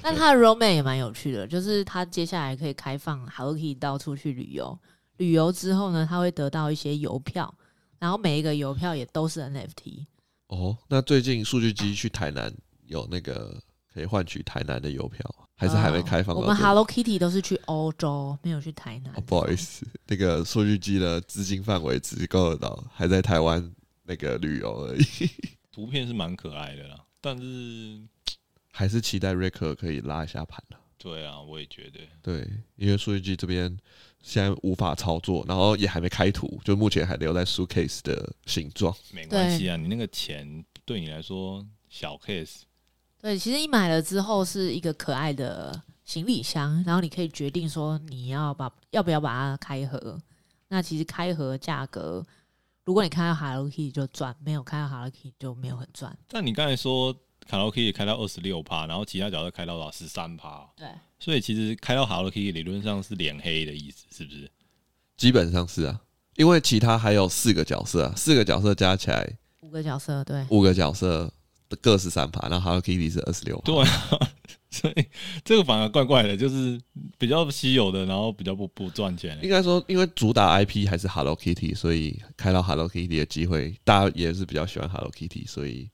[0.00, 4.78] 但它的 roadmap 也蛮有趣的，就是它接下来可以开放 Hello Kitty 到处去旅游，
[5.16, 7.52] 旅游之后呢，它会得到一些邮票，
[7.98, 10.06] 然后每一个邮票也都是 NFT。
[10.52, 12.52] 哦，那最近数据机去台南
[12.84, 13.58] 有那个
[13.90, 15.24] 可以换取台南的邮票，
[15.56, 16.36] 还是还没开放？
[16.36, 19.14] 我们 Hello Kitty 都是去欧洲，没有去台南。
[19.14, 25.04] 哦，不好意思，那个数据机的资金范围只够得到还在台湾那个旅游而已。
[25.72, 28.02] 图片是蛮可爱的啦，但是
[28.70, 30.78] 还是期待瑞克可以拉一下盘了。
[31.02, 31.98] 对啊，我也觉得。
[32.22, 33.76] 对，因为数据机这边
[34.22, 38.94] 现在无法操作，然后也还没开图，就目前还留在 suitcase 的形状。
[39.10, 42.60] 没关系啊，你那个钱对你来说小 case。
[43.20, 50.16] 对，其实你买了之后是一个可爱的行李箱，然后你可以决定说你要把要不要把它开盒。
[50.68, 52.24] 那其实开盒价格，
[52.84, 56.16] 如果你看到 Hello Kitty 就赚，没有看到 Hello Kitty 就没有很赚。
[56.28, 57.12] 但你刚才说。
[57.50, 60.66] Hello Kitty 开到二十六趴，然后其他角色开到了十三趴。
[60.76, 60.86] 对，
[61.18, 64.50] 所以其实开到 Hello Kitty 理论上是脸黑的意思，是不是？
[65.16, 66.00] 基本上是啊，
[66.36, 71.30] 因为其他还有四个角色啊，四个角色加起来五个角色，对，五个角色
[71.80, 73.64] 各十三趴，然后 Hello Kitty 是二十六趴。
[73.64, 74.30] 对啊，
[74.70, 75.06] 所以
[75.44, 76.80] 这个反而怪怪的，就是
[77.18, 79.38] 比较稀有的，然后比较不不赚钱。
[79.42, 85.90] 应该说，因为主打 IP 还是 Hello Kitty，所以开到 Hello Kitty 的机会，大家也是比较喜欢 Hello Kitty，所以。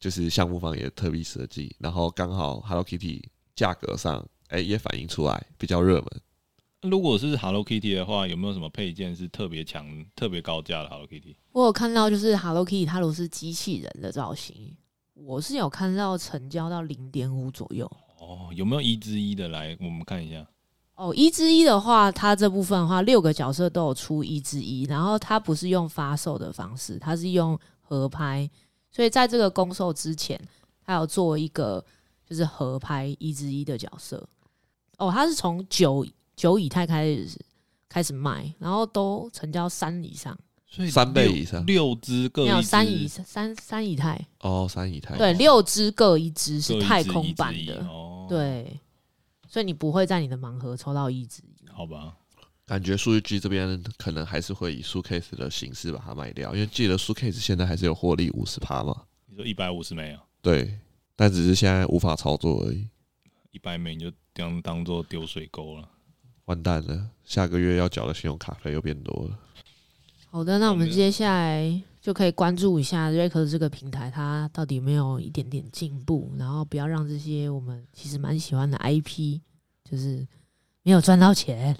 [0.00, 3.22] 就是项目方也特别设计，然后刚好 Hello Kitty
[3.54, 6.90] 价格上，哎、欸，也反映出来比较热门。
[6.90, 9.86] 如果是 Hello Kitty 的话，有没有什么配件是特别强、
[10.16, 11.36] 特别高价的 Hello Kitty？
[11.52, 14.74] 我有看到，就是 Hello Kitty 它都是机器人的造型，
[15.12, 17.84] 我是有看到成交到零点五左右。
[18.18, 19.76] 哦，有没有一之一的来？
[19.78, 20.46] 我们看一下。
[20.94, 28.50] 哦，一之一的话，它这部分的话，六个角色都有出一之一，然后它不是用发售的方式，它是用合拍。
[28.90, 30.40] 所以在这个公售之前，
[30.84, 31.84] 他有做一个
[32.28, 34.28] 就是合拍一之一的角色。
[34.98, 37.38] 哦，他是从九九以太开始
[37.88, 48.78] 开始卖，然后都成交三以上，所以三倍以上，六只各一只，没有三以三三以太哦，三以太对，六只各一只是太空版的哦，对，
[49.48, 52.16] 所以你不会在你的盲盒抽到一之一，好吧？
[52.70, 58.94] 感觉数据机这边可能还是会以 suitcase 的形式把它卖掉，因为记得 suitcase 现在还是有获利五十趴嘛。
[59.26, 60.22] 你说一百五十枚啊？
[60.40, 60.78] 对，
[61.16, 62.86] 但只是现在无法操作而已。
[63.50, 65.88] 一百枚你就当当做丢水沟了，
[66.44, 67.10] 完蛋了！
[67.24, 69.36] 下个月要缴的信用卡费又变多了。
[70.30, 79.40] 好的，那我们接下来就可以关注一下 Rex 这个平台，它到底有没有一点点进步，然后不要让这些我们其实蛮喜欢的 IP
[79.82, 80.24] 就是
[80.84, 81.76] 没有赚到钱。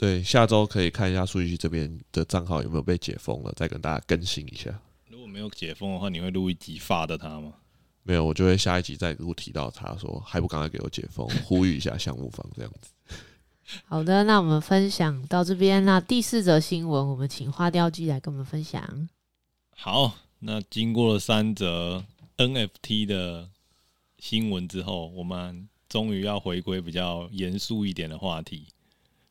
[0.00, 4.80] 对，下周可以看一下数据这边的账号有没有被解封了，再跟大家更新一下。
[5.08, 7.52] 如果没有解封的话，你会录一集发的他吗？
[8.02, 12.90] 没有，我就会下一集再录提到他说还不赶快给我解封， 呼吁一下项目方这样子。
[13.84, 15.84] 好的，那我们分享到这边。
[15.84, 19.06] 那第四则新闻，我们请花雕鸡来跟我们分享。
[19.76, 22.02] 好，那经过了三则
[22.38, 23.50] NFT 的
[24.18, 28.66] 新闻之后，我们终于要回归比较严肃一点的话题，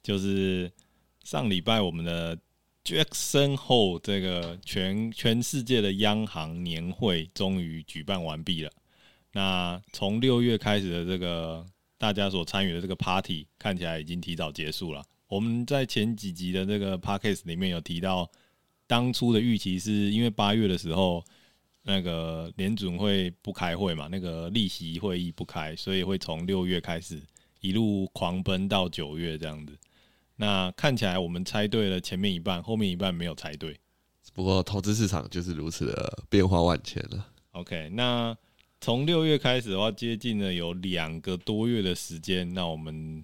[0.10, 0.72] 就是
[1.24, 2.36] 上礼拜我们的
[2.84, 8.72] Jackson Hole 这个全全世界的央行年会终于举办完毕了。
[9.34, 11.63] 那从六月开始的这个。
[12.00, 15.04] 大家所参与的这个 party 看起来已经提早结束了。
[15.28, 18.32] 我们在前几集的这个 podcast 里面有提到，
[18.88, 21.22] 当初的预期是因为八月的时候
[21.84, 27.22] 那个联准会不开会嘛，那个利息会议不开，所以会从六月开始
[27.60, 29.78] 一路狂奔到九月这样子。
[30.39, 33.80] 那看起来我们猜对了前面一半，后面一半没有猜对。
[34.34, 37.28] 不过投资市场就是如此的变化万千了。
[37.52, 38.36] OK，那。
[38.82, 42.49] 从六月开始的话，接近了有两个多月的时间。
[42.54, 43.21] 那我们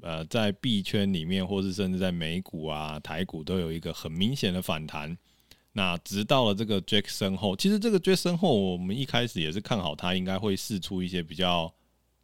[0.00, 5.16] 呃，在币圈里面，或是甚至在美股啊、台股，都有一个很明显的反弹。
[5.70, 11.72] 那直到了这个 Jackson Hole，其实这个 Jackson Hole，我们一开始也是看好他应该会试出一些比较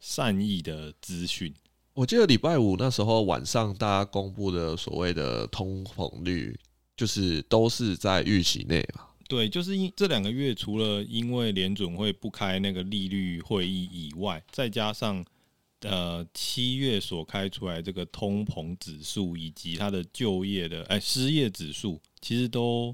[0.01, 1.53] 善意的资讯。
[1.93, 6.59] 我记得礼拜五那时候晚上，大家公布的所谓的通膨率，
[6.97, 9.05] 就是都是在预期内嘛。
[9.27, 15.23] 对，就是因这两个月，除了因为联准会不开那个利率会议以外，再加上
[15.81, 22.93] 呃七月所开出来这个通膨指数以及它的就业的哎失业指数，其实都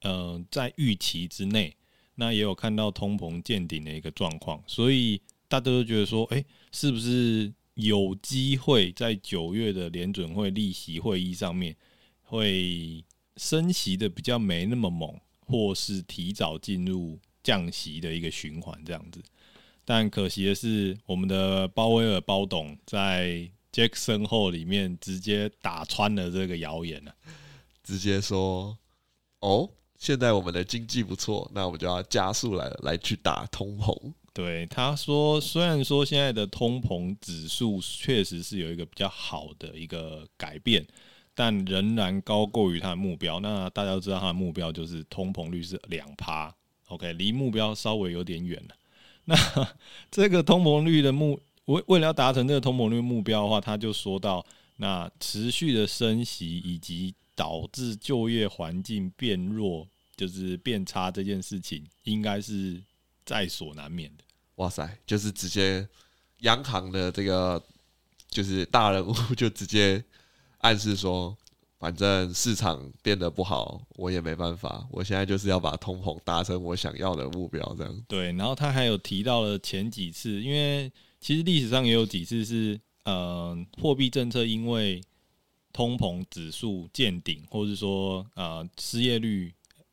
[0.00, 1.76] 呃在预期之内。
[2.14, 7.50] 那也有看到通膨见顶的一个状况，所以大家都觉得说，哎，是不是
[7.82, 11.76] 有机会在九月的联准会利息会议上面
[12.22, 13.04] 会
[13.36, 15.18] 升息的比较没那么猛？
[15.40, 19.20] 或是提早进入降息的一个循环这样子，
[19.84, 27.12] 但可惜的是，我们的鲍威尔鲍董在 Jackson Hole 里面直接打穿了这个谣言了，
[27.82, 28.78] 直接说
[29.40, 40.86] ：“哦，现在我们的经济不错，那我们就要加速来来去打通膨。”对，他说：“虽然说现在的通膨指数确实是有一个比较好的一个改变。”
[41.32, 43.40] 但仍然高过于他的目标。
[43.40, 46.54] 那大家都知道，他的目标就是通膨率是两趴
[46.88, 48.74] ，OK，离目标稍微有点远了。
[49.24, 49.36] 那
[50.10, 54.44] 这个通膨率的目，为为了要达成这个通膨率目标的话，他就说到，
[54.76, 62.82] 那持续的升息以及导致就业环境变弱，就是变差这件事情，应该是
[63.24, 64.24] 在所难免的。
[64.56, 65.88] 哇塞，就是直接
[66.40, 67.62] 央行的这个
[68.28, 70.02] 就是大人物就直接。
[70.62, 71.34] 暗示说，
[71.78, 74.86] 反正市场变得不好，我也没办法。
[74.90, 78.04] 我现在就是要把通膨达成我想要的目标，这样。
[78.06, 85.02] 对，然后他还有提到了前几次，因为其实历史上也有几次是，呃，货币政策因为
[85.72, 89.50] 通膨指数见顶，或者说呃失业率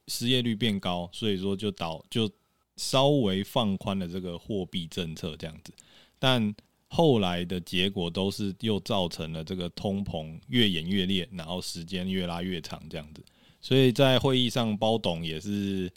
[0.07, 2.29] 失业率变高，所以说就导就
[2.77, 5.73] 稍微放宽了这个货币政策这样子，
[6.17, 6.55] 但。
[6.89, 13.21] 后来的结果都是又造成了这个通膨越演越烈，然后时间越拉越长这样子。
[13.59, 15.91] 所以在会议上，包董也是，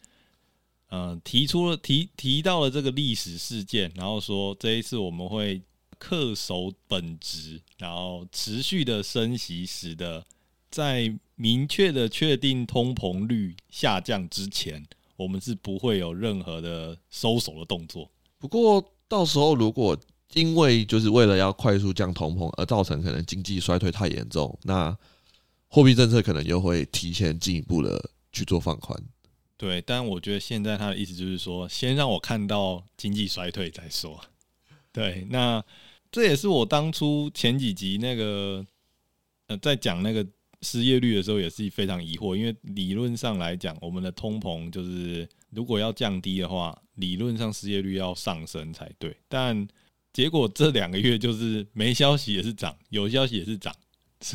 [0.89, 5.63] 嗯、提出了提提到了这个历史事件，然后说这一次我们会
[6.01, 10.27] 恪守本职，然后持续的升息，使得
[10.73, 14.85] 在明确的确定通膨率下降之前，
[15.23, 18.11] 我们是不会有任何的收手的动作。
[18.39, 19.95] 不过到时候如果
[20.33, 24.97] 因为就是为了要快速降通膨而造成可能经济衰退太严重，那
[25.69, 28.99] 货币政策可能又会提前进一步的去做放宽。
[29.57, 34.19] 对，但我觉得现在他的意思就是说，先让我看到经济衰退再说。
[34.91, 35.63] 对，那
[36.11, 38.65] 这也是我当初前几集那个
[39.49, 40.27] 呃在讲那个
[40.63, 49.67] 失业率的时候也是非常疑惑，因为理论上来讲，我们的通膨就是如果要降低的话，理论上失业率要上升才对，但
[50.13, 53.75] 结果这两个月就是没消息也是涨，有消息也是涨，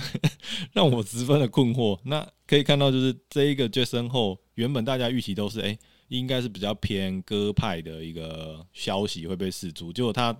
[0.73, 1.99] 让我十分的困惑。
[2.03, 10.36] 那可以看到，就是这一个决策后原本大家预期都是，哎，应该是比较偏鸽派的一个消息会被释出，结果他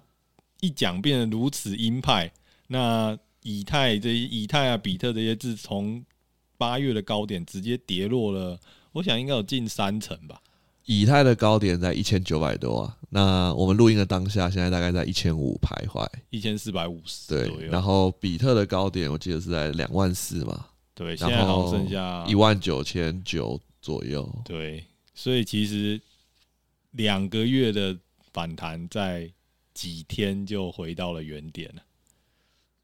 [0.62, 2.32] 一讲变得如此鹰派。
[2.68, 3.16] 那
[3.46, 6.04] 以太这些以太啊、比特这些，自从
[6.58, 8.60] 八月的高点直接跌落了，
[8.92, 10.42] 我想应该有近三成吧。
[10.86, 17.68] 以太的高点在一千九百多啊，那我们录音的当下，现在大概在一千五徘徊，一千四百五十对。
[17.68, 20.66] 然后比特的高点，我记得是在两万四嘛，
[20.96, 24.28] 对，现在好像剩下一万九千九左右。
[24.44, 24.84] 对，
[25.14, 26.02] 所以其实
[26.94, 27.96] 两个月的
[28.34, 29.32] 反弹，在
[29.76, 31.82] 几天就回到了原点了。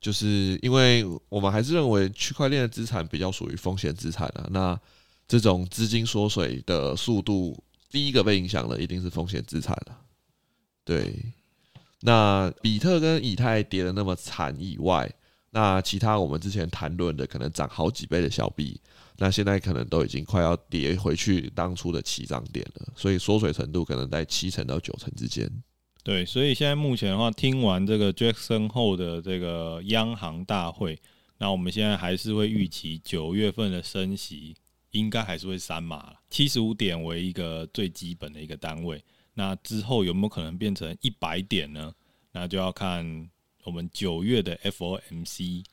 [0.02, 4.78] 就是因为我们还是认为区块链的资产比较属于风险资产啊，那
[5.28, 9.98] 这种资金缩水的速度，第一个被影响的一定是风险资产了。
[10.84, 11.16] 对，
[12.00, 15.10] 那比特跟以太跌得那么惨以外，
[15.52, 18.82] 那其他我们之前谈论的可能涨好几倍的小币，
[19.18, 25.48] 那现在可能都已经快要跌回去当初的起涨点了，所以缩水程度可能在七成到九成之间。
[26.04, 31.00] 对，所以现在目前的话，听完这个 Jackson 后的这个央行大会，
[31.38, 34.56] 那我们现在还是会预期九月份的升息
[34.92, 39.04] 应该还是会三码，七十五点为一个最基本的一个单位。
[39.34, 41.94] 那之后有没有可能变成一百点呢？
[42.32, 43.30] 那就要看
[43.64, 45.64] 我们九月的 FOMC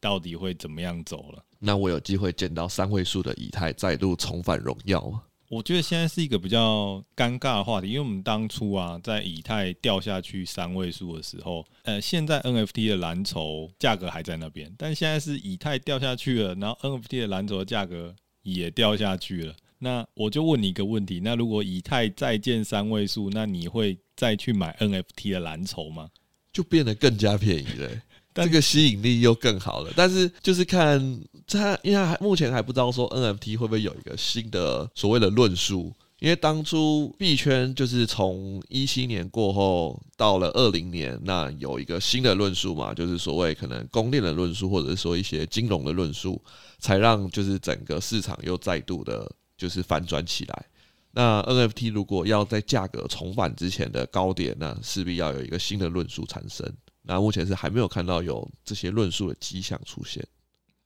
[0.00, 1.44] 到底会怎么样走了。
[1.58, 5.22] 那我有机会见到三位数的以太再度重返荣耀吗？
[5.48, 19.54] 我觉得现在是一个比较尴尬的话题，因为我们当初啊，在以太掉下去三位数的时候，呃，现在 NFT 的蓝筹价格还在那边，但现在是以太掉下去了，然后 NFT 的蓝筹的价格也掉下去了。
[19.78, 26.08] 那我就问你一个问题：那如果以太再见三位数，那你会再去买 NFT 的蓝筹吗？
[26.52, 27.90] 就变得更加便宜了。
[28.34, 31.00] 这个吸引力又更好了，但是就是看
[31.46, 46.42] 他，因为还目前还不知道说 NFT 会不会有一个新的所谓的论述，因为当初币圈就是从一七年过后到了二零年，那有一个新的论述嘛，就是所谓可能公链的论述，或者是说一些金融的论述，
[46.78, 50.66] 才让就是整个市场又再度的就是反转起来。
[51.12, 56.70] 那 NFT 如果要在价格重返之前的高点，那势必要有一个新的论述产生。
[57.02, 60.26] 那目前是还没有看到有这些论述的迹象出现。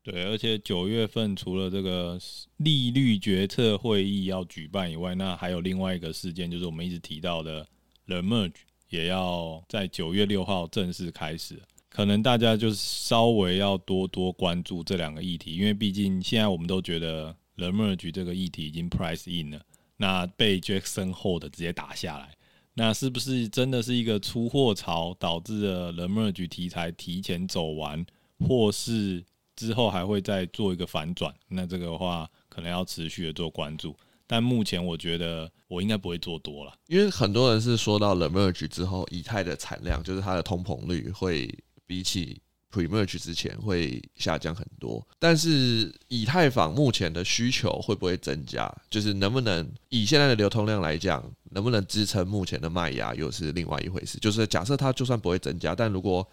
[0.03, 2.19] 对，而且九月份除了这个
[2.57, 7.67] 利率决策会议要举办以外，那还有另外一个事件，就是我们一直提到的
[8.07, 8.55] The Merge
[8.89, 11.61] 也要在九月六号正式开始。
[11.91, 19.61] 可能大家就是稍微要多多关注这两个议题，因为毕竟现在我们都觉得 The Merge 这个议题已经 price in 了，
[19.97, 22.35] 那被 Jackson Hold 直接打下来。
[22.73, 28.07] 那是不是真的是一个出货潮导致了 The Merge 题材提前走完，
[28.39, 29.23] 或是
[29.67, 31.35] 之后还会再做一个反转？
[31.49, 33.95] 那这个的话可能要持续的做关注。
[34.27, 41.53] 但目前我觉得我应该不会做多了，因为很多人是说到 The Merge 之后，以太的产量就是它的通膨率会
[41.87, 42.41] 比起。
[42.73, 48.73] Pre-merge 之前会下降很多，但是以太坊目前的需求会不会增加？
[48.89, 54.19] 就是能不能以现在的流通量来讲，能不能支撑目前的卖压，又是另外一回事。
[54.21, 56.25] 就是假设它就算不会增加，但如果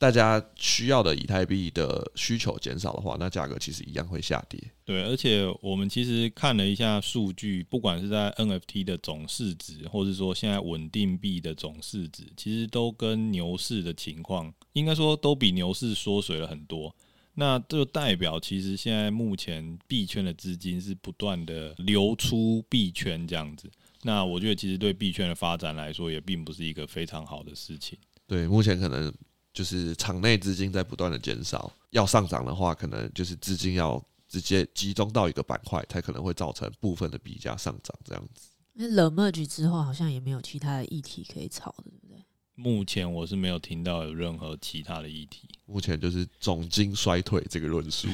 [0.00, 4.58] 大家需要的以太币的需求减少的话，那价格其实一样会下跌。
[4.82, 16.96] 对，而且我们其实看了一下数据，不管是在 NFT 的总市值，或是说现在稳定币的总市值，其实都跟牛市的情况，应该说都比牛市缩水了很多。
[17.34, 23.70] 那这就代表，其实现在目前币圈的资金是不断的流出币圈这样子。
[24.02, 27.98] 那我觉得，其实对币圈的发展来说，也并不是一个非常好的事情。
[28.26, 29.12] 对，目前可能。
[29.52, 38.48] 就是场内资金在不断的减少，要上涨的话，可能就是资金要直接集中到一个板块，才可能会造成部分的比价上涨这样子。
[38.74, 42.24] 那 The Merge 之后好像也没有其他的议题可以炒的，对不对？
[42.54, 45.48] 目前我是没有听到有任何其他的议题。
[45.66, 48.08] 目前就是总经衰退这个论述。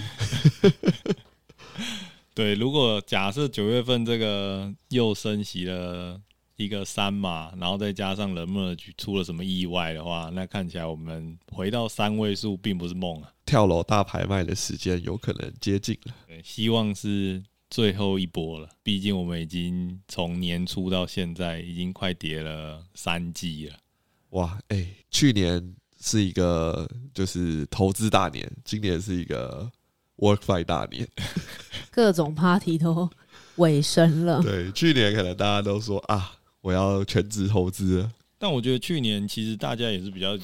[2.34, 6.20] 对，如果假设九月份这个又升息了。
[6.56, 13.30] 一个三嘛，然后再加上 The Merge 出了什么意外的话，那看起来我们回到三位数并不是梦啊！
[13.44, 16.14] 跳楼大拍卖的时间有可能接近了。
[16.26, 18.68] 对，希望是最后一波了。
[18.82, 23.76] 毕竟我们已经从年初到现在已经快跌了三季了。
[24.30, 29.70] 哇，哎、欸，去年是一个就是投资大年，今年是一个
[30.16, 31.06] WorkFi 大年，
[31.92, 33.10] 各种 Party 都
[33.56, 34.42] 尾声了。
[34.42, 36.32] 对，去年可能大家都说啊。
[36.66, 40.36] 我要全职投资，但我觉得去年其实大家也是比较，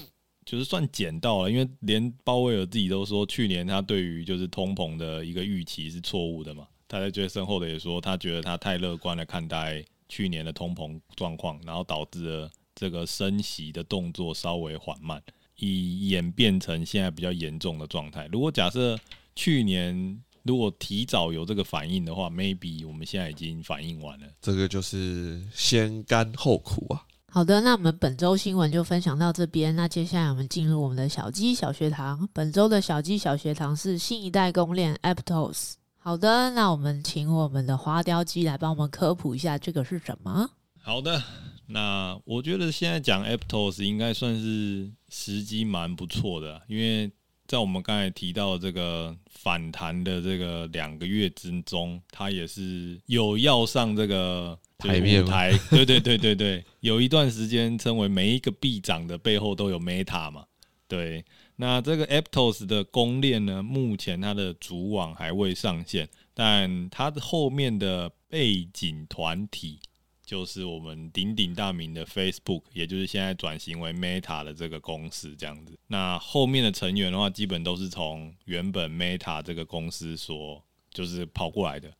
[0.47, 6.65] 就是算捡到了，因为连鲍威尔自己都说，去年他对于就是通膨的一个预期是错误的嘛。
[6.87, 15.21] 他在最身后的也说，他觉得他太乐观的看待去年的通膨状况，然后导致了这个升息的动作稍微缓慢，
[15.57, 18.29] 以演变成现在比较严重的状态。
[18.31, 18.97] 如果假设
[19.35, 24.27] 去年，如果提早有这个反应的话，maybe 我们现在已经反应完了。
[24.41, 27.05] 这个就是先甘后苦啊。
[27.31, 29.75] 好的，那我们本周新闻就分享到这边。
[29.75, 32.29] 那接下来我们进入我们的小鸡小学堂。
[32.33, 35.73] 本周的小鸡小学堂是新一代公链 Aptos。
[35.97, 40.51] 好的，那我们请我们的花雕鸡来帮我们科普一下这个是什么。
[40.83, 41.23] 好的，
[41.69, 47.11] 那我觉得现在讲 Aptos 应该算是时机蛮不错的，因为
[47.53, 60.47] 在我们刚才提到这个反弹的这个两个月之中，它也是有要上这个台面台， 对对对对对，有一段时间称为每一个币涨的背后都有 Meta 嘛，
[60.89, 61.23] 对。
[61.57, 69.79] 那这个 Aptos 的公链呢，目前它的主网还未上线，但它的后面的背景团体
[70.33, 75.79] 就是我们鼎鼎大名的 Facebook，也就是现在转型为 Meta 的这个公司这样子。
[75.89, 81.93] 那后面的成员的话，基本都是从原本 Meta 这个公司所就是跑过来的。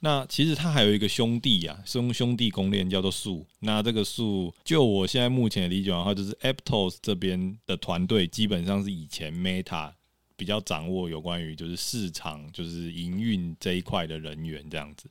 [0.00, 3.46] 那其实他还有一个兄弟啊，兄兄弟公链叫做树。
[3.60, 9.90] 那这个树，就我现在目前的理解的话，就是 Aptos 这边的团队基本上是以前 Meta
[10.36, 15.08] 比较掌握有关于就是市场就是营运这一块的人员这样子。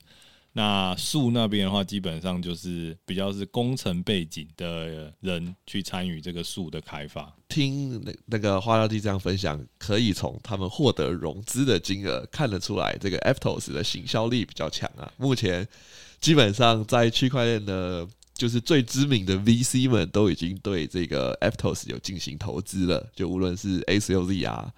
[0.52, 7.32] 那树那边的话，基本上就是比较是工程背景的人去参与这个树的开发。
[7.48, 15.12] 听那那个花雕鸡这样分享，可以从他们获得融资的金额看得出来，这个 Aptos 的行销力比较强啊。
[15.16, 15.66] 目前
[16.20, 24.72] 基本上在区块链的，就是最知名的 VC 们都已经对这个 Aptos 有进行投资了，就无论是 ACLZ 啊。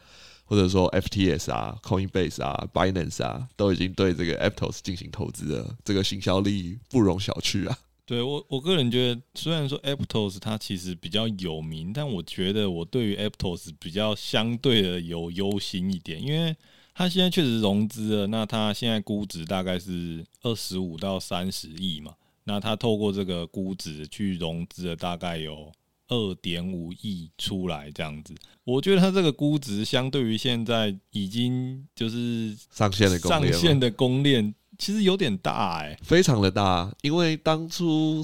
[0.52, 7.78] 或者说 FTS 啊、Coinbase 啊、Binance 啊，都已经对这个 Aptos 进行投资了，这个行销力不容小觑啊。
[8.04, 16.54] 对我，我个人觉得，虽然说 Aptos 它其实比较有名，但我觉得我对于 Aptos 比较相对的有忧心一点，因为
[16.94, 22.12] 它现在确实融资了，那它现在估值大概是二十五到三十亿嘛，
[22.44, 25.72] 那它透过这个估值去融资了，大概有。
[26.12, 28.34] 二点五亿出来这样子，
[28.64, 36.94] 我觉得它这个估值相对于现在已经就是上线的上线的公链，其实有点大哎、欸，非常的大。
[37.00, 38.22] 因为当初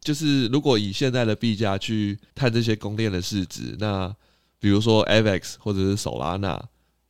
[0.00, 4.14] 就是如果以现在的币价去看这些公链的市值，那
[4.58, 6.58] 比如说 Avex 或者是 Solana，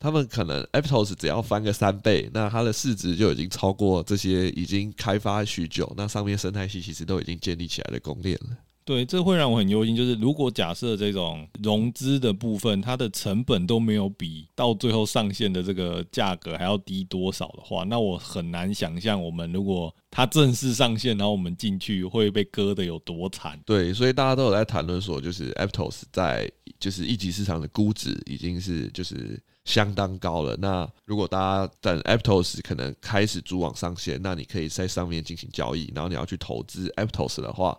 [0.01, 8.57] 他们可能 Aptos 只要翻个三倍，那它的市值就已经超过这些已经开发许久，那上面生态系其实都已经建立起来的公链了。
[8.89, 9.95] 对，这会让我很忧心。
[9.95, 23.61] 就是如果假设这种融资的部分，它的成本都没有比到最后上线的这个价格还要低多少的话，那我很难想象我们如果它正式上线，然后我们进去会被割得有多惨。
[23.67, 30.57] 对，所以大家都有在谈论说，就是 Aptos 在就是一级市场的估值已经是就是相当高了。
[30.57, 37.79] 那如果大家等 Aptos 可能开始主网上线，那你可以在上面进行交易，然后你要去投资 Aptos 的话。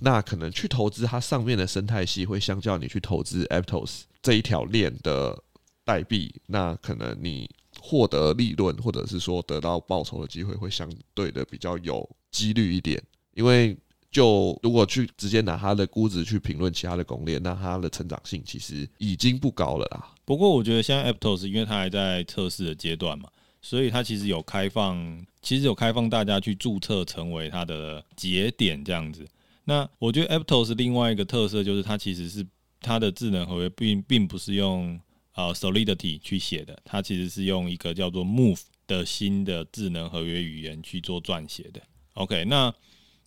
[0.00, 5.38] 那可能去投资它上面的生态系，会相较你去投资 Aptos 这一条链的
[5.84, 7.48] 代币，那可能你
[7.78, 13.02] 获得利润或者是说得到报酬的机会会相对的比较有几率一点。
[13.34, 13.76] 因为
[14.10, 20.12] 就如果去直接拿它的估值去评论其他的公链，那它的成长性其实已经不高了啦。
[20.24, 23.28] 不过我觉得现在 Aptos 因为它还在测试的阶段嘛，
[23.62, 29.26] 所以它其实有开放，其实有开放大家去注册成为它的节点这样子。
[29.70, 32.44] 那我觉得 Aptos 另外一个特色就是它其实是
[32.80, 35.00] 它的智能合约并并不是用
[35.34, 41.80] 呃 Solidity 去写的，它其实是用一个叫做 Move 的新的智能合约语言去做撰写的。
[42.14, 42.74] OK，那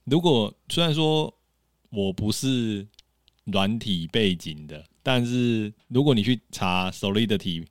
[0.03, 1.33] 如果虽然说
[1.89, 2.85] 我不是
[3.45, 7.65] 软体背景的，但是如果你去查 Solidity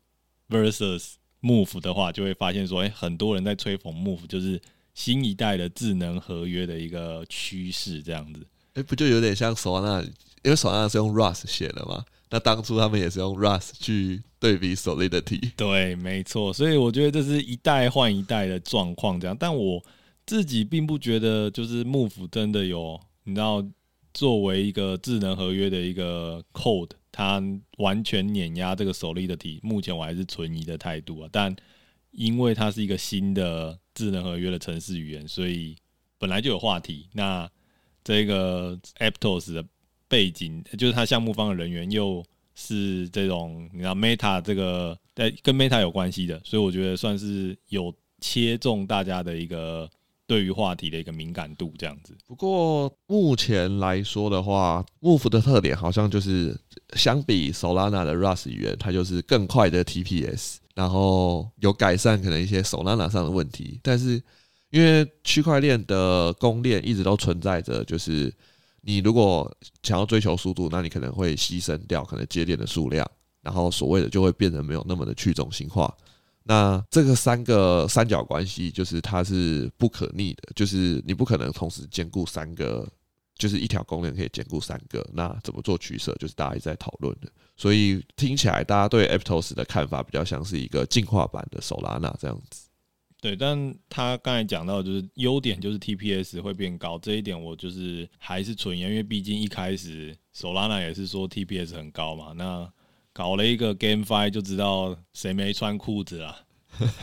[0.49, 4.59] versus Move 的话，就会发现说，哎、很多人在吹捧 Move，就是
[4.95, 8.47] 新一代的智能合约的一个趋势这样子。
[8.75, 10.03] 哎、不就有点像索纳？
[10.43, 12.05] 因为索纳是用 Rust 写的嘛。
[12.31, 15.53] 那当初他们也是用 Rust 去对比 Solidity。
[15.57, 16.53] 对，没错。
[16.53, 19.37] 所以我觉得这是一代换一代的状况，这样。
[19.39, 19.85] 但我
[20.25, 23.63] 自己并不觉得，就是幕府真的有，你知道，
[24.15, 27.43] 作为一个智能合约的一个 Code，它
[27.77, 29.61] 完全碾压这个 Solidity。
[29.63, 31.29] 目前我还是存疑的态度啊。
[31.31, 31.55] 但
[32.13, 35.77] 因为它是一个新的智能合约的程式语言，所以
[36.19, 37.09] 本来就有话题。
[37.13, 37.49] 那
[38.05, 39.65] 这个 Aptos 的
[40.09, 42.25] 背景，就是他项目方的人员又
[42.55, 49.89] 是这种，你知道 Meta 这个在跟 Meta 有关系的，所以我觉得算是有切中大家的一个
[50.27, 52.17] 对于话题的一个敏感度这样子。
[52.27, 56.59] 不过目前来说的话，Move 的特点好像就是
[56.95, 64.23] 相比 Solana 的 Rust 语言，它就是更快的 TPS，然后有改善可能一些 Solana 上的问题，但是。
[64.73, 68.35] 因为区块链的公链一直都存在着，就是
[68.81, 73.09] 你如果想要追求速度，那你可能会牺牲掉可能节点的数量，
[73.43, 75.95] 然后所谓的就会变得没有那么的去中心化。
[76.45, 82.89] 那这个三个三角关系就是它是不可逆的，就是你不可能同时兼顾三个，
[83.37, 85.07] 就是一条公链可以兼顾三个。
[85.13, 87.31] 那怎么做取舍，就是大家一直在讨论的。
[87.59, 92.62] 所以听起来，大家对 Aptos 的看法比较像是一个进化版的 Solana 这样子。
[93.23, 102.33] 对，但他刚才讲到，就是优点就是 TPS 会变高，这一点我就是还是存疑，因为毕竟一开始 Solana 也是说 TPS 很高嘛。
[102.37, 102.69] 那
[103.13, 106.41] 搞了一个 GameFi 就知道谁没穿裤子啊？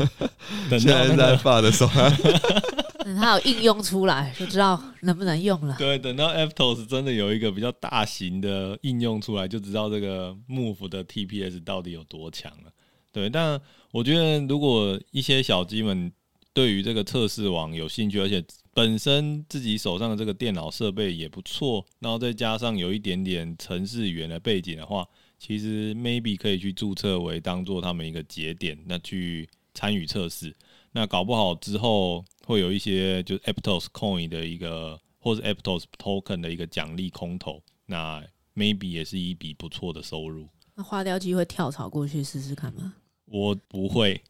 [0.69, 2.09] 等现在在发的时候，
[3.05, 5.75] 等它有应用出来就知道能不能用了。
[5.77, 12.71] 对，等到 Aptos 真的有一个比较大型的应用出来，就知道这个 Move 的 TPS 到底有多强了。
[13.13, 13.59] 对，但
[13.91, 16.11] 我觉得如果一些小鸡们
[16.53, 25.07] 对于这个测试网有兴趣，而且本身自己手上的这个电脑设备也不错，然后再加上有一点点程式语言的背景的话。
[25.41, 30.53] 其实 maybe 可以去注册为当做他们一个节点，那去参与测试。
[30.91, 38.21] 那搞不好之后会有一些就是 Aptos Coin 的一个，或是 Aptos Token 的一个奖励空投，那
[38.53, 40.49] maybe 也是一笔不错的收入。
[40.75, 42.95] 那花雕鸡会跳槽过去试试看吗？
[43.29, 44.21] 我不会，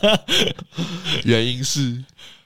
[1.24, 2.02] 原因是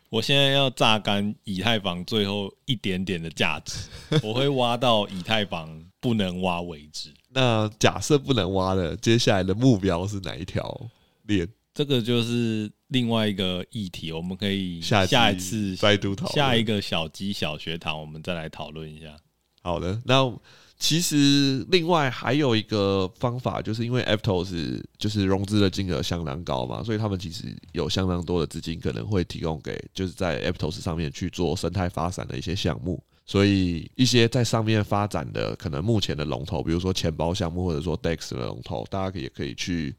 [0.08, 3.88] 我现在要榨干以太坊最后一点点的价值，
[4.22, 7.12] 我会挖到以太坊不能挖为止。
[7.28, 10.88] 那假设不能挖了，接下来的目标是哪一条
[11.24, 11.48] 链？
[11.74, 16.34] 这个就是另外一个议题，我们可以下下一次再度讨论。
[16.34, 19.14] 下一个小鸡小学堂，我们再来讨论一下。
[19.62, 20.24] 好的，那
[20.78, 33.02] 其实另外还有一个方法，就是因为 Aptos 就是融资的金额相当高嘛，所以他们其实有相当多的资金可能会提供给就是在 Aptos 上面去做生态发展的一些项目。
[33.28, 39.92] 所以一些在上面发展的可能目前的龙头，比如说钱包项目或者说 DEX 的龙头，大家也可以去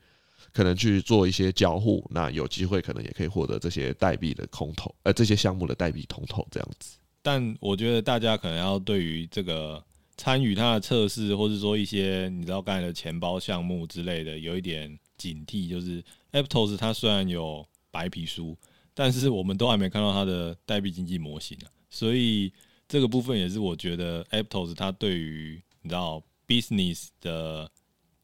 [0.54, 6.96] 可能去做一些交互，那有机会可能也可以获得这些代币的空投，呃，这些项目的代币空投这样子。
[7.22, 9.84] 但我觉得大家可能要对于这个
[10.18, 15.70] 参与它的测试，或者说一些你知道刚才的钱包项目之类的，有一点警惕。
[15.70, 16.04] 就是
[16.34, 18.58] Aptos 它虽然有白皮书，
[18.94, 22.52] 但是我们都还没看到它的代币经济模型啊，所以。
[22.90, 27.70] 这个部分也是我觉得 Aptos 它对于你知道 business 的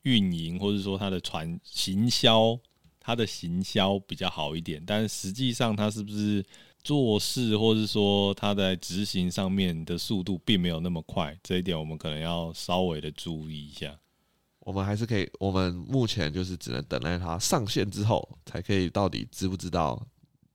[0.04, 2.58] 运营，或者说它的传行销，
[2.98, 6.42] 它的行销比较好一点，但实际上它是不是
[6.84, 13.98] 做事，或是说他在执行上面的速度并没有那么快，这一点我们可能要稍微的注意一下。
[14.60, 20.06] 我们还是可以，我们目前就是只能等待它上线之后，才可以到底知不知道，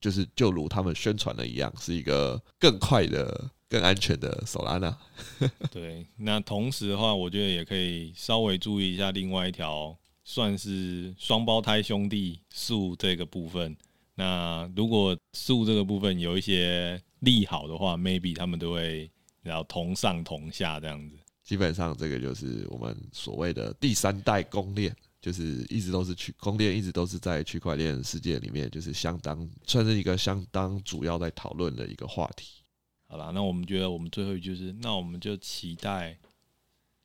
[0.00, 3.50] 就是就如他们宣传的一样，是一个更快的。
[3.70, 4.96] 更安全的 Solana。
[5.70, 13.76] 对，那同时的话，我觉得也可以稍微注意一下另外一条算是双胞胎兄弟树这个部分。
[14.18, 19.08] 那如果树这个部分有一些利好的话，maybe 他们都会
[19.42, 21.16] 然后同上同下这样子。
[21.44, 24.92] 基本上这个就是我们所谓的第三代公链，
[25.22, 32.64] 就是一直都是区公链，一直都是在区块链世界里面，就是相当算是一个相当主要在讨论的一个话题。
[33.06, 36.18] 好了，那我们觉得我们最后一句是，那我们就期待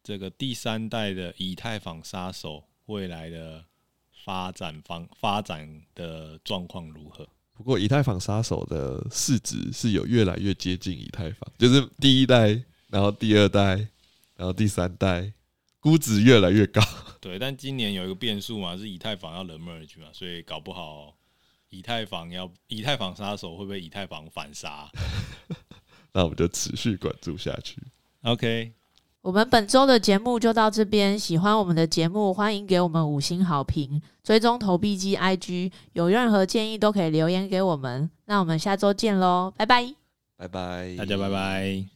[0.02, 3.64] 这个第三代的以太坊杀手未来的
[4.24, 7.28] 发展方发展的状况如何？
[7.56, 13.76] 不过以太坊杀手的市值是有越来越接近以太坊，就是第一代，然后第二代，
[14.36, 15.32] 然后第三代，
[15.80, 16.82] 估值越来越高。
[17.22, 21.16] 对，但今年有一个变数嘛，是以太坊要 merge 嘛，所以搞不好
[21.70, 24.90] 以太坊要以太坊杀手会不会以太坊反杀？
[26.12, 27.78] 那我们就持续关注下去。
[28.22, 28.74] OK，
[29.24, 31.18] 我们本周的节目就到这边。
[31.18, 35.72] 喜欢我们的节目，欢迎给我们五星好评，追踪投币机 IG。
[35.94, 38.10] 有任何建议都可以留言给我们。
[38.26, 39.96] 那我们下周见喽，拜拜，
[40.36, 41.93] 拜拜，大家拜拜。